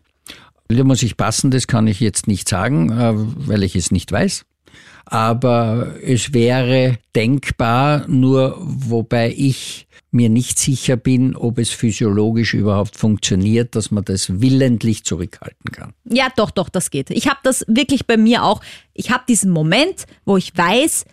Da 0.67 0.83
muss 0.83 1.03
ich 1.03 1.17
passen, 1.17 1.51
das 1.51 1.67
kann 1.67 1.87
ich 1.87 1.99
jetzt 1.99 2.27
nicht 2.27 2.49
sagen, 2.49 2.89
äh, 2.91 3.13
weil 3.13 3.63
ich 3.63 3.75
es 3.75 3.91
nicht 3.91 4.11
weiß. 4.11 4.45
Aber 5.05 5.95
es 6.01 6.33
wäre 6.33 6.97
denkbar, 7.15 8.07
nur 8.07 8.57
wobei 8.59 9.33
ich 9.35 9.87
mir 10.11 10.29
nicht 10.29 10.59
sicher 10.59 10.95
bin, 10.95 11.35
ob 11.35 11.57
es 11.57 11.71
physiologisch 11.71 12.53
überhaupt 12.53 12.95
funktioniert, 12.95 13.75
dass 13.75 13.91
man 13.91 14.05
das 14.05 14.41
willentlich 14.41 15.03
zurückhalten 15.03 15.71
kann. 15.71 15.93
Ja, 16.05 16.27
doch, 16.35 16.51
doch, 16.51 16.69
das 16.69 16.91
geht. 16.91 17.09
Ich 17.09 17.27
habe 17.27 17.39
das 17.43 17.65
wirklich 17.67 18.05
bei 18.05 18.15
mir 18.15 18.43
auch. 18.43 18.61
Ich 18.93 19.09
habe 19.09 19.23
diesen 19.27 19.49
Moment, 19.51 20.05
wo 20.23 20.37
ich 20.37 20.55
weiß, 20.55 21.05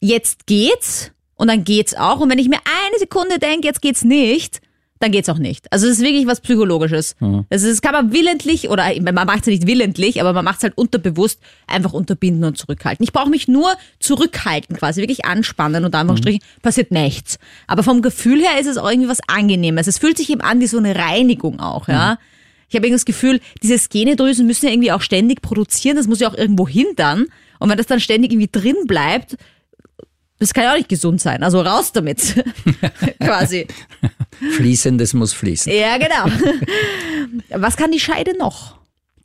jetzt 0.00 0.46
geht's 0.46 1.10
und 1.34 1.48
dann 1.48 1.64
geht's 1.64 1.94
auch. 1.94 2.20
Und 2.20 2.30
wenn 2.30 2.38
ich 2.38 2.48
mir 2.48 2.60
eine 2.64 2.98
Sekunde 2.98 3.38
denke, 3.38 3.66
jetzt 3.66 3.82
geht's 3.82 4.04
nicht, 4.04 4.60
dann 4.98 5.12
geht's 5.12 5.28
auch 5.28 5.38
nicht. 5.38 5.70
Also 5.72 5.86
es 5.86 5.98
ist 5.98 6.04
wirklich 6.04 6.26
was 6.26 6.40
Psychologisches. 6.40 7.16
Mhm. 7.20 7.44
Das, 7.50 7.62
ist, 7.62 7.72
das 7.72 7.82
kann 7.82 7.92
man 7.92 8.12
willentlich, 8.12 8.70
oder 8.70 8.84
man 9.00 9.14
macht 9.14 9.40
es 9.40 9.46
ja 9.46 9.52
nicht 9.52 9.66
willentlich, 9.66 10.20
aber 10.20 10.32
man 10.32 10.44
macht 10.44 10.58
es 10.58 10.62
halt 10.62 10.76
unterbewusst 10.76 11.40
einfach 11.66 11.92
unterbinden 11.92 12.44
und 12.44 12.56
zurückhalten. 12.56 13.04
Ich 13.04 13.12
brauche 13.12 13.28
mich 13.28 13.48
nur 13.48 13.76
zurückhalten 14.00 14.76
quasi, 14.76 15.00
wirklich 15.00 15.24
anspannen 15.24 15.84
und 15.84 15.94
einfach 15.94 16.18
mhm. 16.18 16.38
passiert 16.62 16.90
nichts. 16.90 17.38
Aber 17.66 17.82
vom 17.82 18.02
Gefühl 18.02 18.40
her 18.40 18.60
ist 18.60 18.66
es 18.66 18.78
auch 18.78 18.90
irgendwie 18.90 19.08
was 19.08 19.20
Angenehmes. 19.26 19.86
Es 19.86 19.98
fühlt 19.98 20.16
sich 20.16 20.30
eben 20.30 20.40
an 20.40 20.60
wie 20.60 20.66
so 20.66 20.78
eine 20.78 20.96
Reinigung 20.96 21.60
auch, 21.60 21.88
ja. 21.88 22.12
Mhm. 22.12 22.18
Ich 22.68 22.74
habe 22.74 22.86
irgendwie 22.86 22.98
das 22.98 23.04
Gefühl, 23.04 23.40
diese 23.62 23.78
Skenedrüsen 23.78 24.44
müssen 24.44 24.66
ja 24.66 24.72
irgendwie 24.72 24.90
auch 24.90 25.00
ständig 25.00 25.40
produzieren, 25.40 25.96
das 25.96 26.08
muss 26.08 26.18
ja 26.18 26.28
auch 26.28 26.34
irgendwo 26.34 26.66
hindern. 26.66 27.26
Und 27.60 27.70
wenn 27.70 27.76
das 27.76 27.86
dann 27.86 28.00
ständig 28.00 28.32
irgendwie 28.32 28.50
drin 28.50 28.74
bleibt, 28.86 29.36
das 30.38 30.52
kann 30.52 30.64
ja 30.64 30.72
auch 30.72 30.76
nicht 30.76 30.88
gesund 30.88 31.20
sein. 31.20 31.42
Also 31.42 31.60
raus 31.60 31.92
damit. 31.92 32.44
Quasi. 33.20 33.66
Fließendes 34.56 35.14
muss 35.14 35.32
fließen. 35.32 35.72
Ja, 35.72 35.98
genau. 35.98 36.34
Was 37.62 37.76
kann 37.76 37.90
die 37.90 38.00
Scheide 38.00 38.36
noch? 38.38 38.76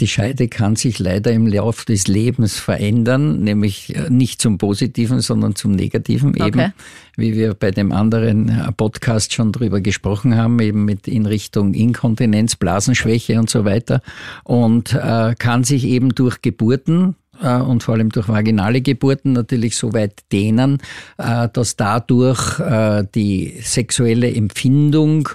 Die 0.02 0.08
Scheide 0.08 0.48
kann 0.48 0.76
sich 0.76 0.98
leider 0.98 1.32
im 1.32 1.46
Laufe 1.46 1.86
des 1.86 2.08
Lebens 2.08 2.60
verändern, 2.60 3.42
nämlich 3.42 3.96
äh, 3.96 4.10
nicht 4.10 4.42
zum 4.42 4.58
Positiven, 4.58 5.20
sondern 5.20 5.56
zum 5.56 5.74
Negativen 5.74 6.34
eben, 6.34 6.60
okay. 6.60 6.72
wie 7.18 7.36
wir 7.36 7.54
bei 7.54 7.70
dem 7.70 7.92
anderen 7.92 8.50
äh, 8.50 8.72
Podcast 8.72 9.32
schon 9.34 9.52
drüber 9.52 9.80
gesprochen 9.80 10.36
haben, 10.36 10.60
eben 10.60 10.86
mit 10.86 11.08
in 11.08 11.28
Richtung 11.28 11.76
Inkontinenz, 11.76 12.56
Blasenschwäche 12.56 13.38
und 13.38 13.52
so 13.52 13.64
weiter 13.64 14.02
und 14.44 14.94
äh, 14.94 15.36
kann 15.38 15.64
sich 15.64 15.86
eben 15.86 16.16
durch 16.16 16.42
Geburten 16.42 17.16
und 17.40 17.84
vor 17.84 17.96
allem 17.96 18.10
durch 18.10 18.28
vaginale 18.28 18.82
Geburten 18.82 19.34
natürlich 19.34 19.76
so 19.76 19.94
weit 19.94 20.20
dehnen, 20.32 20.80
äh, 21.18 21.48
dass 21.52 21.76
dadurch 21.76 22.60
äh, 22.60 23.06
die 23.16 23.58
sexuelle 23.62 24.34
Empfindung 24.34 25.30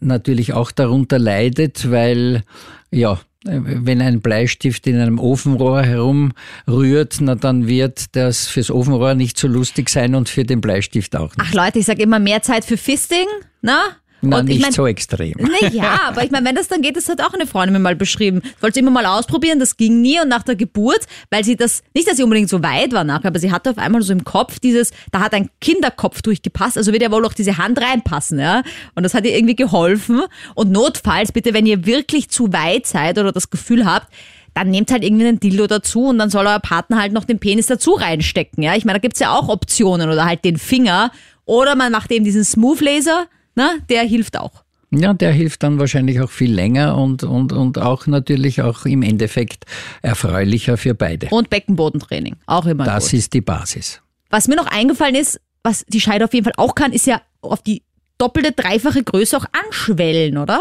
natürlich 0.00 0.54
auch 0.54 0.72
darunter 0.72 1.18
leidet, 1.18 1.90
weil 1.90 2.42
ja, 2.90 3.20
wenn 3.44 4.00
ein 4.00 4.20
Bleistift 4.20 4.86
in 4.86 5.00
einem 5.00 5.18
Ofenrohr 5.18 5.82
herumrührt, 5.82 7.16
na 7.20 7.34
dann 7.34 7.66
wird 7.66 8.14
das 8.14 8.46
fürs 8.46 8.70
Ofenrohr 8.70 9.14
nicht 9.14 9.36
so 9.38 9.48
lustig 9.48 9.88
sein 9.88 10.14
und 10.14 10.28
für 10.28 10.44
den 10.44 10.60
Bleistift 10.60 11.16
auch 11.16 11.36
nicht. 11.36 11.40
Ach 11.40 11.52
Leute, 11.52 11.80
ich 11.80 11.86
sage 11.86 12.02
immer 12.02 12.18
mehr 12.20 12.42
Zeit 12.42 12.64
für 12.64 12.76
Fisting, 12.76 13.26
na? 13.60 13.80
Na, 14.22 14.38
und 14.38 14.46
nicht 14.46 14.56
ich 14.56 14.62
mein, 14.62 14.72
so 14.72 14.86
extrem. 14.86 15.34
Naja, 15.38 16.00
aber 16.08 16.24
ich 16.24 16.30
meine, 16.30 16.46
wenn 16.46 16.54
das 16.54 16.68
dann 16.68 16.80
geht, 16.80 16.96
das 16.96 17.08
hat 17.08 17.20
auch 17.20 17.34
eine 17.34 17.46
Freundin 17.46 17.72
mir 17.72 17.80
mal 17.80 17.96
beschrieben. 17.96 18.40
Wollte 18.60 18.74
sie 18.74 18.80
immer 18.80 18.92
mal 18.92 19.04
ausprobieren, 19.04 19.58
das 19.58 19.76
ging 19.76 20.00
nie 20.00 20.20
und 20.20 20.28
nach 20.28 20.44
der 20.44 20.54
Geburt, 20.54 21.00
weil 21.30 21.44
sie 21.44 21.56
das, 21.56 21.82
nicht, 21.92 22.08
dass 22.08 22.16
sie 22.16 22.22
unbedingt 22.22 22.48
so 22.48 22.62
weit 22.62 22.92
war 22.92 23.02
nachher, 23.02 23.28
aber 23.28 23.40
sie 23.40 23.50
hatte 23.50 23.70
auf 23.70 23.78
einmal 23.78 24.00
so 24.02 24.12
im 24.12 24.22
Kopf 24.22 24.60
dieses, 24.60 24.92
da 25.10 25.20
hat 25.20 25.34
ein 25.34 25.50
Kinderkopf 25.60 26.22
durchgepasst, 26.22 26.78
also 26.78 26.92
wird 26.92 27.02
ja 27.02 27.10
wohl 27.10 27.24
auch 27.26 27.34
diese 27.34 27.58
Hand 27.58 27.80
reinpassen, 27.80 28.38
ja. 28.38 28.62
Und 28.94 29.02
das 29.02 29.12
hat 29.14 29.24
ihr 29.26 29.36
irgendwie 29.36 29.56
geholfen. 29.56 30.22
Und 30.54 30.70
notfalls, 30.70 31.32
bitte, 31.32 31.52
wenn 31.52 31.66
ihr 31.66 31.84
wirklich 31.84 32.28
zu 32.30 32.52
weit 32.52 32.86
seid 32.86 33.18
oder 33.18 33.32
das 33.32 33.50
Gefühl 33.50 33.84
habt, 33.84 34.06
dann 34.54 34.70
nehmt 34.70 34.90
halt 34.92 35.02
irgendwie 35.02 35.26
einen 35.26 35.40
Dildo 35.40 35.66
dazu 35.66 36.08
und 36.08 36.18
dann 36.18 36.30
soll 36.30 36.46
euer 36.46 36.60
Partner 36.60 37.00
halt 37.00 37.12
noch 37.12 37.24
den 37.24 37.38
Penis 37.38 37.66
dazu 37.66 37.92
reinstecken, 37.92 38.62
ja. 38.62 38.76
Ich 38.76 38.84
meine, 38.84 38.98
da 38.98 39.00
gibt's 39.00 39.18
ja 39.18 39.36
auch 39.36 39.48
Optionen 39.48 40.08
oder 40.08 40.24
halt 40.24 40.44
den 40.44 40.58
Finger. 40.58 41.10
Oder 41.44 41.74
man 41.74 41.90
macht 41.90 42.12
eben 42.12 42.24
diesen 42.24 42.44
Smooth 42.44 42.80
Laser, 42.80 43.26
na, 43.54 43.74
der 43.88 44.02
hilft 44.02 44.38
auch. 44.38 44.64
Ja, 44.94 45.14
der 45.14 45.32
hilft 45.32 45.62
dann 45.62 45.78
wahrscheinlich 45.78 46.20
auch 46.20 46.30
viel 46.30 46.52
länger 46.52 46.98
und, 46.98 47.22
und, 47.24 47.52
und 47.52 47.78
auch 47.78 48.06
natürlich 48.06 48.60
auch 48.60 48.84
im 48.84 49.02
Endeffekt 49.02 49.64
erfreulicher 50.02 50.76
für 50.76 50.94
beide. 50.94 51.28
Und 51.30 51.48
Beckenbodentraining, 51.48 52.36
auch 52.46 52.66
immer 52.66 52.84
Das 52.84 53.04
gut. 53.10 53.14
ist 53.14 53.32
die 53.32 53.40
Basis. 53.40 54.02
Was 54.28 54.48
mir 54.48 54.56
noch 54.56 54.66
eingefallen 54.66 55.14
ist, 55.14 55.40
was 55.62 55.84
die 55.88 56.00
Scheide 56.00 56.24
auf 56.26 56.34
jeden 56.34 56.44
Fall 56.44 56.54
auch 56.58 56.74
kann, 56.74 56.92
ist 56.92 57.06
ja 57.06 57.22
auf 57.40 57.62
die 57.62 57.82
doppelte, 58.18 58.52
dreifache 58.52 59.02
Größe 59.02 59.36
auch 59.36 59.46
anschwellen, 59.66 60.36
oder? 60.36 60.60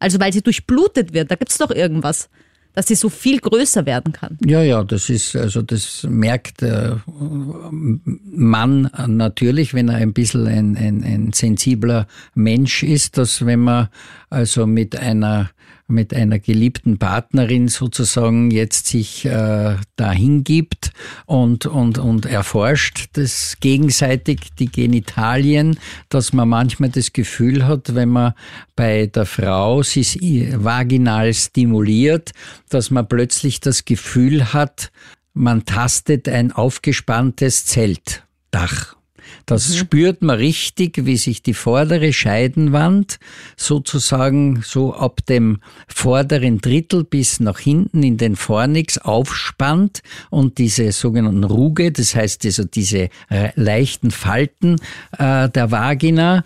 Also 0.00 0.18
weil 0.18 0.32
sie 0.32 0.42
durchblutet 0.42 1.12
wird, 1.12 1.30
da 1.30 1.36
gibt's 1.36 1.58
doch 1.58 1.70
irgendwas 1.70 2.28
dass 2.78 2.86
sie 2.86 2.94
so 2.94 3.08
viel 3.08 3.40
größer 3.40 3.86
werden 3.86 4.12
kann. 4.12 4.38
Ja, 4.46 4.62
ja, 4.62 4.84
das 4.84 5.10
ist, 5.10 5.34
also 5.34 5.62
das 5.62 6.06
merkt 6.08 6.62
äh, 6.62 6.94
man 7.10 8.88
natürlich, 9.08 9.74
wenn 9.74 9.88
er 9.88 9.96
ein 9.96 10.12
bisschen 10.12 10.46
ein, 10.46 10.76
ein, 10.76 11.02
ein 11.02 11.32
sensibler 11.32 12.06
Mensch 12.36 12.84
ist, 12.84 13.18
dass 13.18 13.44
wenn 13.44 13.58
man 13.58 13.88
also 14.30 14.64
mit 14.68 14.94
einer 14.96 15.50
mit 15.88 16.12
einer 16.12 16.38
geliebten 16.38 16.98
Partnerin 16.98 17.68
sozusagen 17.68 18.50
jetzt 18.50 18.86
sich 18.86 19.24
äh, 19.24 19.76
dahin 19.96 20.44
gibt 20.44 20.92
und, 21.24 21.64
und, 21.64 21.98
und 21.98 22.26
erforscht 22.26 23.08
das 23.14 23.56
gegenseitig 23.60 24.40
die 24.58 24.70
Genitalien, 24.70 25.78
dass 26.10 26.34
man 26.34 26.50
manchmal 26.50 26.90
das 26.90 27.14
Gefühl 27.14 27.66
hat, 27.66 27.94
wenn 27.94 28.10
man 28.10 28.34
bei 28.76 29.06
der 29.06 29.24
Frau 29.24 29.82
sich 29.82 30.18
vaginal 30.22 31.32
stimuliert, 31.32 32.32
dass 32.68 32.90
man 32.90 33.08
plötzlich 33.08 33.60
das 33.60 33.86
Gefühl 33.86 34.52
hat, 34.52 34.92
man 35.32 35.64
tastet 35.64 36.28
ein 36.28 36.52
aufgespanntes 36.52 37.64
Zeltdach. 37.64 38.97
Das 39.46 39.68
mhm. 39.68 39.74
spürt 39.74 40.22
man 40.22 40.36
richtig, 40.36 41.04
wie 41.04 41.16
sich 41.16 41.42
die 41.42 41.54
vordere 41.54 42.12
Scheidenwand 42.12 43.18
sozusagen 43.56 44.62
so 44.64 44.94
ab 44.94 45.24
dem 45.26 45.60
vorderen 45.86 46.60
Drittel 46.60 47.04
bis 47.04 47.40
nach 47.40 47.58
hinten 47.58 48.02
in 48.02 48.16
den 48.16 48.36
Fornix 48.36 48.98
aufspannt 48.98 50.02
und 50.30 50.58
diese 50.58 50.92
sogenannten 50.92 51.44
Ruge, 51.44 51.92
das 51.92 52.14
heißt 52.14 52.44
also 52.44 52.64
diese 52.64 53.08
leichten 53.54 54.10
Falten 54.10 54.76
äh, 55.18 55.48
der 55.48 55.70
Vagina 55.70 56.44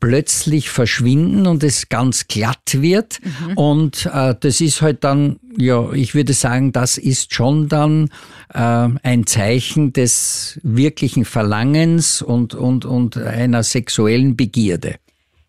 plötzlich 0.00 0.70
verschwinden 0.70 1.46
und 1.46 1.62
es 1.62 1.88
ganz 1.88 2.28
glatt 2.28 2.80
wird. 2.80 3.20
Mhm. 3.22 3.56
Und 3.56 4.06
äh, 4.12 4.34
das 4.38 4.60
ist 4.60 4.82
halt 4.82 5.04
dann 5.04 5.38
ja, 5.60 5.92
ich 5.92 6.14
würde 6.14 6.34
sagen, 6.34 6.70
das 6.72 6.98
ist 6.98 7.34
schon 7.34 7.68
dann 7.68 8.10
ein 8.54 9.26
Zeichen 9.26 9.92
des 9.92 10.58
wirklichen 10.62 11.24
Verlangens 11.24 12.22
und, 12.22 12.54
und, 12.54 12.84
und 12.84 13.16
einer 13.16 13.62
sexuellen 13.62 14.36
Begierde. 14.36 14.96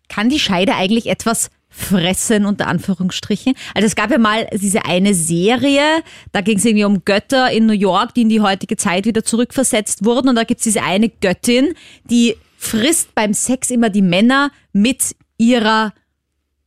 Kann 0.08 0.28
die 0.28 0.38
Scheide 0.38 0.74
eigentlich 0.74 1.06
etwas 1.06 1.50
fressen, 1.70 2.44
unter 2.44 2.66
Anführungsstrichen. 2.66 3.54
Also 3.74 3.86
es 3.86 3.94
gab 3.94 4.10
ja 4.10 4.18
mal 4.18 4.48
diese 4.52 4.84
eine 4.84 5.14
Serie, 5.14 6.02
da 6.32 6.40
ging 6.40 6.58
es 6.58 6.64
irgendwie 6.64 6.84
um 6.84 7.04
Götter 7.04 7.50
in 7.50 7.66
New 7.66 7.72
York, 7.72 8.14
die 8.14 8.22
in 8.22 8.28
die 8.28 8.40
heutige 8.40 8.76
Zeit 8.76 9.06
wieder 9.06 9.24
zurückversetzt 9.24 10.04
wurden. 10.04 10.28
Und 10.28 10.34
da 10.34 10.44
gibt 10.44 10.60
es 10.60 10.64
diese 10.64 10.82
eine 10.82 11.08
Göttin, 11.08 11.74
die 12.04 12.36
frisst 12.58 13.14
beim 13.14 13.32
Sex 13.32 13.70
immer 13.70 13.88
die 13.88 14.02
Männer 14.02 14.50
mit 14.72 15.16
ihrer 15.38 15.94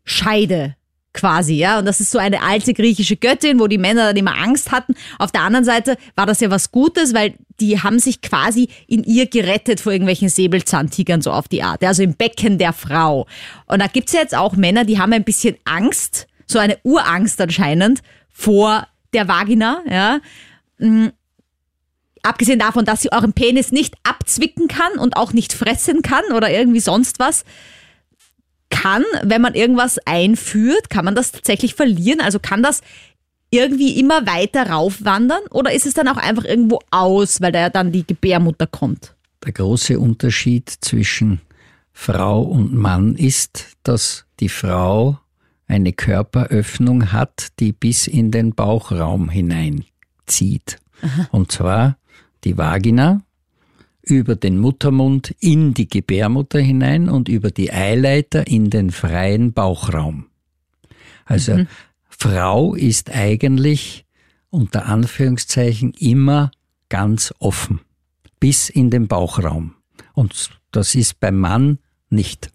Scheide 0.06 0.76
quasi, 1.14 1.56
ja. 1.56 1.80
Und 1.80 1.86
das 1.86 2.00
ist 2.00 2.12
so 2.12 2.20
eine 2.20 2.42
alte 2.42 2.74
griechische 2.74 3.16
Göttin, 3.16 3.60
wo 3.60 3.68
die 3.68 3.78
Männer 3.78 4.08
dann 4.08 4.18
immer 4.18 4.36
Angst 4.38 4.72
hatten. 4.72 4.96
Auf 5.20 5.32
der 5.32 5.42
anderen 5.42 5.66
Seite 5.66 5.98
war 6.16 6.26
das 6.26 6.40
ja 6.42 6.50
was 6.50 6.72
Gutes, 6.72 7.14
weil 7.14 7.36
die 7.60 7.82
haben 7.82 8.00
sich 8.00 8.22
quasi 8.22 8.70
in 8.88 9.04
ihr 9.04 9.28
gerettet 9.28 9.80
vor 9.80 9.92
irgendwelchen 9.92 10.30
Säbelzahntigern, 10.30 11.22
so 11.22 11.32
auf 11.32 11.48
die 11.48 11.64
Art. 11.64 11.84
Also 11.84 12.04
im 12.04 12.16
Becken 12.16 12.58
der 12.58 12.74
Frau. 12.74 13.28
Und 13.68 13.82
da 13.82 13.88
gibt's 13.88 14.14
ja 14.14 14.22
jetzt 14.22 14.36
auch 14.36 14.56
Männer, 14.56 14.86
die 14.86 15.00
haben 15.00 15.14
ein 15.14 15.24
bisschen 15.24 15.56
Angst, 15.66 16.28
so 16.48 16.60
eine 16.60 16.78
Urangst 16.84 17.40
anscheinend, 17.40 18.02
vor 18.32 18.88
der 19.14 19.28
Vagina, 19.28 19.82
ja. 19.90 20.20
Mhm. 20.80 21.12
Abgesehen 22.26 22.60
davon, 22.60 22.86
dass 22.86 23.02
sie 23.02 23.12
euren 23.12 23.34
Penis 23.34 23.74
nicht 23.74 23.96
abzwicken 24.04 24.70
kann 24.70 24.94
und 24.98 25.18
auch 25.18 25.34
nicht 25.34 25.52
fressen 25.52 26.02
kann 26.02 26.24
oder 26.34 26.50
irgendwie 26.50 26.80
sonst 26.80 27.20
was 27.20 27.44
kann, 28.74 29.04
wenn 29.24 29.42
man 29.42 29.54
irgendwas 29.54 30.00
einführt, 30.06 30.90
kann 30.90 31.06
man 31.06 31.16
das 31.16 31.32
tatsächlich 31.32 31.76
verlieren? 31.76 32.20
Also 32.20 32.40
kann 32.40 32.64
das 32.64 32.82
irgendwie 33.52 34.00
immer 34.00 34.26
weiter 34.26 34.70
raufwandern 34.72 35.44
oder 35.52 35.72
ist 35.74 35.86
es 35.86 35.94
dann 35.94 36.08
auch 36.08 36.18
einfach 36.18 36.44
irgendwo 36.44 36.80
aus, 36.90 37.40
weil 37.40 37.52
da 37.52 37.60
ja 37.60 37.70
dann 37.70 37.92
die 37.92 38.06
Gebärmutter 38.06 38.66
kommt? 38.66 39.16
Der 39.46 39.54
große 39.54 40.00
Unterschied 40.00 40.70
zwischen 40.82 41.40
Frau 41.92 42.42
und 42.42 42.74
Mann 42.74 43.16
ist, 43.16 43.78
dass 43.84 44.26
die 44.40 44.50
Frau 44.50 45.20
eine 45.68 45.94
Körperöffnung 45.94 47.12
hat, 47.12 47.50
die 47.60 47.74
bis 47.74 48.08
in 48.08 48.32
den 48.32 48.56
Bauchraum 48.56 49.30
hineinzieht. 49.30 50.80
Aha. 51.02 51.28
Und 51.32 51.52
zwar 51.52 51.98
die 52.44 52.58
Vagina, 52.58 53.22
über 54.04 54.36
den 54.36 54.58
Muttermund 54.58 55.34
in 55.40 55.74
die 55.74 55.88
Gebärmutter 55.88 56.60
hinein 56.60 57.10
und 57.10 57.30
über 57.30 57.52
die 57.52 57.72
Eileiter 57.72 58.46
in 58.48 58.70
den 58.70 58.92
freien 58.92 59.54
Bauchraum. 59.54 60.28
Also 61.26 61.56
mhm. 61.56 61.68
Frau 62.10 62.76
ist 62.76 63.10
eigentlich 63.12 64.06
unter 64.50 64.86
Anführungszeichen 64.86 65.94
immer 65.94 66.52
ganz 66.90 67.34
offen, 67.40 67.80
bis 68.40 68.70
in 68.70 68.92
den 68.92 69.08
Bauchraum. 69.08 69.76
Und 70.14 70.50
das 70.72 70.96
ist 70.96 71.20
beim 71.20 71.40
Mann 71.40 71.80
nicht. 72.10 72.52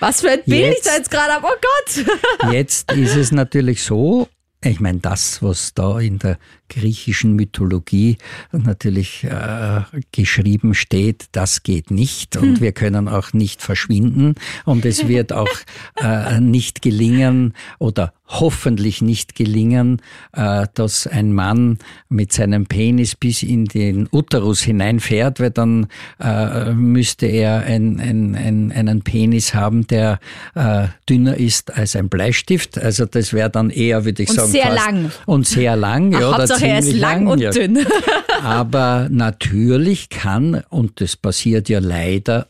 Was 0.00 0.22
für 0.22 0.30
ein 0.30 0.42
Bild 0.44 0.66
jetzt, 0.66 0.78
ich 0.78 0.84
da 0.84 0.96
jetzt 0.96 1.10
gerade 1.10 1.32
habe. 1.34 1.46
Oh 1.46 1.56
Gott! 1.60 2.52
jetzt 2.52 2.90
ist 2.92 3.14
es 3.14 3.30
natürlich 3.30 3.82
so, 3.82 4.28
ich 4.64 4.80
meine, 4.80 4.98
das, 4.98 5.42
was 5.42 5.74
da 5.74 6.00
in 6.00 6.18
der 6.18 6.38
griechischen 6.68 7.34
Mythologie 7.34 8.18
natürlich 8.52 9.24
äh, 9.24 9.82
geschrieben 10.12 10.74
steht, 10.74 11.26
das 11.32 11.62
geht 11.62 11.90
nicht 11.90 12.36
und 12.36 12.56
hm. 12.56 12.60
wir 12.60 12.72
können 12.72 13.08
auch 13.08 13.32
nicht 13.32 13.62
verschwinden 13.62 14.34
und 14.64 14.84
es 14.84 15.08
wird 15.08 15.32
auch 15.32 15.48
äh, 15.96 16.40
nicht 16.40 16.82
gelingen 16.82 17.54
oder 17.78 18.12
hoffentlich 18.28 19.00
nicht 19.00 19.34
gelingen, 19.34 20.02
äh, 20.32 20.66
dass 20.74 21.06
ein 21.06 21.32
Mann 21.32 21.78
mit 22.08 22.32
seinem 22.32 22.66
Penis 22.66 23.16
bis 23.16 23.42
in 23.42 23.64
den 23.64 24.08
Uterus 24.12 24.60
hineinfährt, 24.60 25.40
weil 25.40 25.50
dann 25.50 25.88
äh, 26.20 26.72
müsste 26.72 27.26
er 27.26 27.62
ein, 27.62 27.98
ein, 28.00 28.34
ein, 28.34 28.72
einen 28.72 29.02
Penis 29.02 29.54
haben, 29.54 29.86
der 29.86 30.20
äh, 30.54 30.88
dünner 31.08 31.36
ist 31.36 31.74
als 31.74 31.96
ein 31.96 32.08
Bleistift. 32.08 32.78
Also 32.78 33.06
das 33.06 33.32
wäre 33.32 33.50
dann 33.50 33.70
eher, 33.70 34.04
würde 34.04 34.22
ich 34.22 34.30
und 34.30 34.36
sagen, 34.36 34.50
sehr 34.50 34.74
lang. 34.74 35.10
Und 35.26 35.46
sehr 35.46 35.76
lang. 35.76 36.14
Ach, 36.14 36.38
Hauptsache 36.62 36.70
er 36.70 36.78
ist 36.78 36.92
lang, 36.94 37.24
lang 37.24 37.26
und 37.26 37.40
ja. 37.40 37.50
dünn. 37.50 37.86
Aber 38.42 39.08
natürlich 39.10 40.08
kann, 40.08 40.62
und 40.68 41.00
das 41.00 41.16
passiert 41.16 41.68
ja 41.68 41.80
leider 41.80 42.48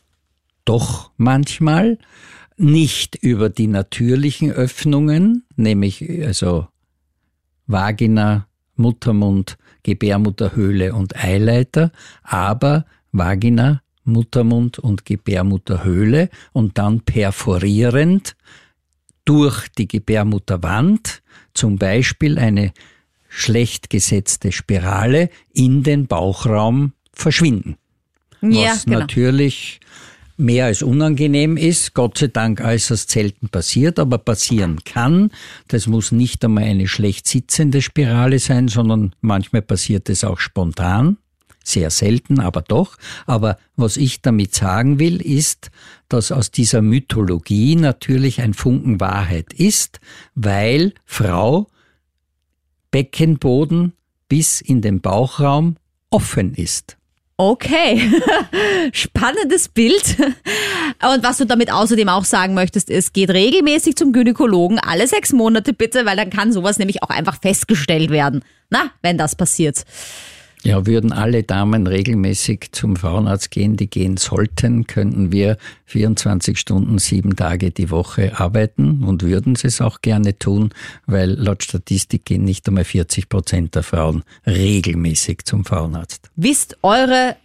doch 0.64 1.10
manchmal, 1.16 1.98
nicht 2.58 3.14
über 3.14 3.48
die 3.48 3.68
natürlichen 3.68 4.50
Öffnungen, 4.50 5.44
nämlich 5.56 6.04
also 6.26 6.66
Vagina, 7.66 8.48
Muttermund, 8.74 9.58
Gebärmutterhöhle 9.82 10.94
und 10.94 11.16
Eileiter, 11.16 11.92
aber 12.22 12.84
Vagina, 13.12 13.82
Muttermund 14.04 14.78
und 14.78 15.04
Gebärmutterhöhle 15.04 16.30
und 16.52 16.78
dann 16.78 17.00
perforierend 17.00 18.36
durch 19.24 19.68
die 19.68 19.86
Gebärmutterwand, 19.86 21.22
zum 21.54 21.76
Beispiel 21.76 22.38
eine 22.38 22.72
schlecht 23.28 23.90
gesetzte 23.90 24.52
Spirale, 24.52 25.30
in 25.52 25.82
den 25.82 26.06
Bauchraum 26.06 26.92
verschwinden. 27.12 27.76
Ja, 28.40 28.72
was 28.72 28.84
genau. 28.84 29.00
natürlich 29.00 29.80
mehr 30.38 30.66
als 30.66 30.82
unangenehm 30.82 31.56
ist, 31.56 31.94
Gott 31.94 32.16
sei 32.18 32.28
Dank 32.28 32.60
äußerst 32.60 33.10
selten 33.10 33.48
passiert, 33.48 33.98
aber 33.98 34.18
passieren 34.18 34.78
kann. 34.84 35.30
Das 35.66 35.86
muss 35.86 36.12
nicht 36.12 36.44
einmal 36.44 36.64
eine 36.64 36.88
schlecht 36.88 37.26
sitzende 37.26 37.82
Spirale 37.82 38.38
sein, 38.38 38.68
sondern 38.68 39.14
manchmal 39.20 39.62
passiert 39.62 40.08
es 40.08 40.24
auch 40.24 40.38
spontan. 40.38 41.18
Sehr 41.64 41.90
selten, 41.90 42.40
aber 42.40 42.62
doch. 42.62 42.96
Aber 43.26 43.58
was 43.76 43.98
ich 43.98 44.22
damit 44.22 44.54
sagen 44.54 44.98
will, 44.98 45.20
ist, 45.20 45.70
dass 46.08 46.32
aus 46.32 46.50
dieser 46.50 46.80
Mythologie 46.80 47.76
natürlich 47.76 48.40
ein 48.40 48.54
Funken 48.54 49.00
Wahrheit 49.00 49.52
ist, 49.52 50.00
weil 50.34 50.94
Frau 51.04 51.68
Beckenboden 52.90 53.92
bis 54.28 54.60
in 54.60 54.80
den 54.82 55.00
Bauchraum 55.00 55.76
offen 56.10 56.54
ist. 56.54 56.96
Okay, 57.40 58.10
spannendes 58.92 59.68
Bild. 59.68 60.16
Und 60.18 61.22
was 61.22 61.38
du 61.38 61.46
damit 61.46 61.72
außerdem 61.72 62.08
auch 62.08 62.24
sagen 62.24 62.54
möchtest, 62.54 62.90
ist, 62.90 63.14
geht 63.14 63.30
regelmäßig 63.30 63.94
zum 63.94 64.12
Gynäkologen, 64.12 64.80
alle 64.80 65.06
sechs 65.06 65.32
Monate 65.32 65.72
bitte, 65.72 66.04
weil 66.04 66.16
dann 66.16 66.30
kann 66.30 66.52
sowas 66.52 66.78
nämlich 66.78 67.02
auch 67.04 67.10
einfach 67.10 67.40
festgestellt 67.40 68.10
werden. 68.10 68.42
Na, 68.70 68.90
wenn 69.02 69.18
das 69.18 69.36
passiert. 69.36 69.84
Ja, 70.64 70.86
würden 70.86 71.12
alle 71.12 71.44
Damen 71.44 71.86
regelmäßig 71.86 72.70
zum 72.72 72.96
Frauenarzt 72.96 73.50
gehen, 73.50 73.76
die 73.76 73.88
gehen 73.88 74.16
sollten, 74.16 74.86
könnten 74.86 75.30
wir 75.30 75.56
24 75.86 76.58
Stunden, 76.58 76.98
sieben 76.98 77.36
Tage 77.36 77.70
die 77.70 77.90
Woche 77.90 78.38
arbeiten 78.38 79.04
und 79.04 79.22
würden 79.22 79.56
es 79.62 79.80
auch 79.80 80.00
gerne 80.00 80.38
tun, 80.38 80.70
weil 81.06 81.30
laut 81.30 81.62
Statistik 81.62 82.24
gehen 82.24 82.44
nicht 82.44 82.66
einmal 82.68 82.84
40 82.84 83.28
Prozent 83.28 83.74
der 83.74 83.82
Frauen 83.82 84.24
regelmäßig 84.46 85.44
zum 85.44 85.64
Frauenarzt. 85.64 86.30
Wisst 86.36 86.76
eure 86.82 87.36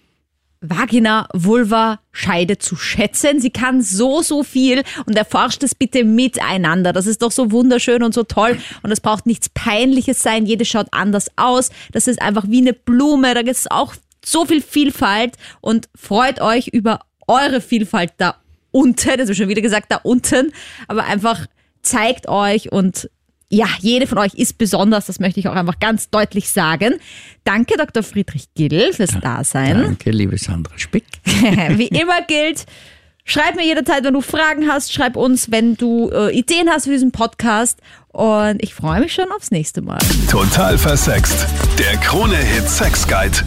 Vagina, 0.63 1.27
Vulva, 1.33 1.99
Scheide 2.13 2.57
zu 2.57 2.77
schätzen. 2.77 3.41
Sie 3.41 3.49
kann 3.51 3.81
so, 3.81 4.21
so 4.21 4.43
viel 4.43 4.83
und 5.05 5.17
erforscht 5.17 5.61
es 5.61 5.75
bitte 5.75 6.05
miteinander. 6.05 6.93
Das 6.93 7.05
ist 7.05 7.21
doch 7.21 7.31
so 7.31 7.51
wunderschön 7.51 8.01
und 8.01 8.13
so 8.13 8.23
toll 8.23 8.57
und 8.81 8.91
es 8.91 9.01
braucht 9.01 9.25
nichts 9.25 9.49
Peinliches 9.49 10.23
sein. 10.23 10.45
Jede 10.45 10.63
schaut 10.63 10.87
anders 10.91 11.27
aus. 11.35 11.69
Das 11.91 12.07
ist 12.07 12.21
einfach 12.21 12.45
wie 12.47 12.61
eine 12.61 12.73
Blume. 12.73 13.33
Da 13.33 13.41
gibt 13.41 13.57
es 13.57 13.69
auch 13.69 13.93
so 14.23 14.45
viel 14.45 14.61
Vielfalt 14.61 15.35
und 15.59 15.89
freut 15.95 16.39
euch 16.39 16.69
über 16.69 17.01
eure 17.27 17.59
Vielfalt 17.59 18.13
da 18.17 18.37
unten. 18.71 19.17
Das 19.17 19.21
habe 19.21 19.31
ich 19.33 19.37
schon 19.37 19.49
wieder 19.49 19.61
gesagt, 19.61 19.91
da 19.91 19.97
unten. 19.97 20.53
Aber 20.87 21.03
einfach 21.03 21.45
zeigt 21.81 22.29
euch 22.29 22.71
und 22.71 23.09
ja, 23.53 23.67
jede 23.79 24.07
von 24.07 24.17
euch 24.17 24.33
ist 24.33 24.57
besonders, 24.57 25.05
das 25.05 25.19
möchte 25.19 25.39
ich 25.39 25.47
auch 25.47 25.53
einfach 25.53 25.79
ganz 25.79 26.09
deutlich 26.09 26.49
sagen. 26.49 26.95
Danke, 27.43 27.75
Dr. 27.77 28.01
Friedrich 28.01 28.47
Gill, 28.55 28.93
fürs 28.93 29.11
Dasein. 29.21 29.79
Danke, 29.79 30.09
liebe 30.09 30.37
Sandra 30.37 30.73
Spick. 30.77 31.05
Wie 31.25 31.87
immer 31.87 32.23
gilt, 32.27 32.65
schreib 33.25 33.55
mir 33.55 33.65
jederzeit, 33.65 34.03
wenn 34.03 34.15
du 34.15 34.21
Fragen 34.21 34.67
hast, 34.67 34.91
schreib 34.91 35.15
uns, 35.15 35.51
wenn 35.51 35.75
du 35.75 36.09
äh, 36.09 36.35
Ideen 36.35 36.67
hast 36.67 36.85
für 36.85 36.91
diesen 36.91 37.11
Podcast. 37.11 37.79
Und 38.07 38.61
ich 38.63 38.73
freue 38.73 39.01
mich 39.01 39.13
schon 39.13 39.31
aufs 39.31 39.51
nächste 39.51 39.81
Mal. 39.81 39.99
Total 40.29 40.77
versext. 40.77 41.45
Der 41.77 41.97
Krone-Hit 41.97 42.67
Sex 42.67 43.07
Guide. 43.07 43.37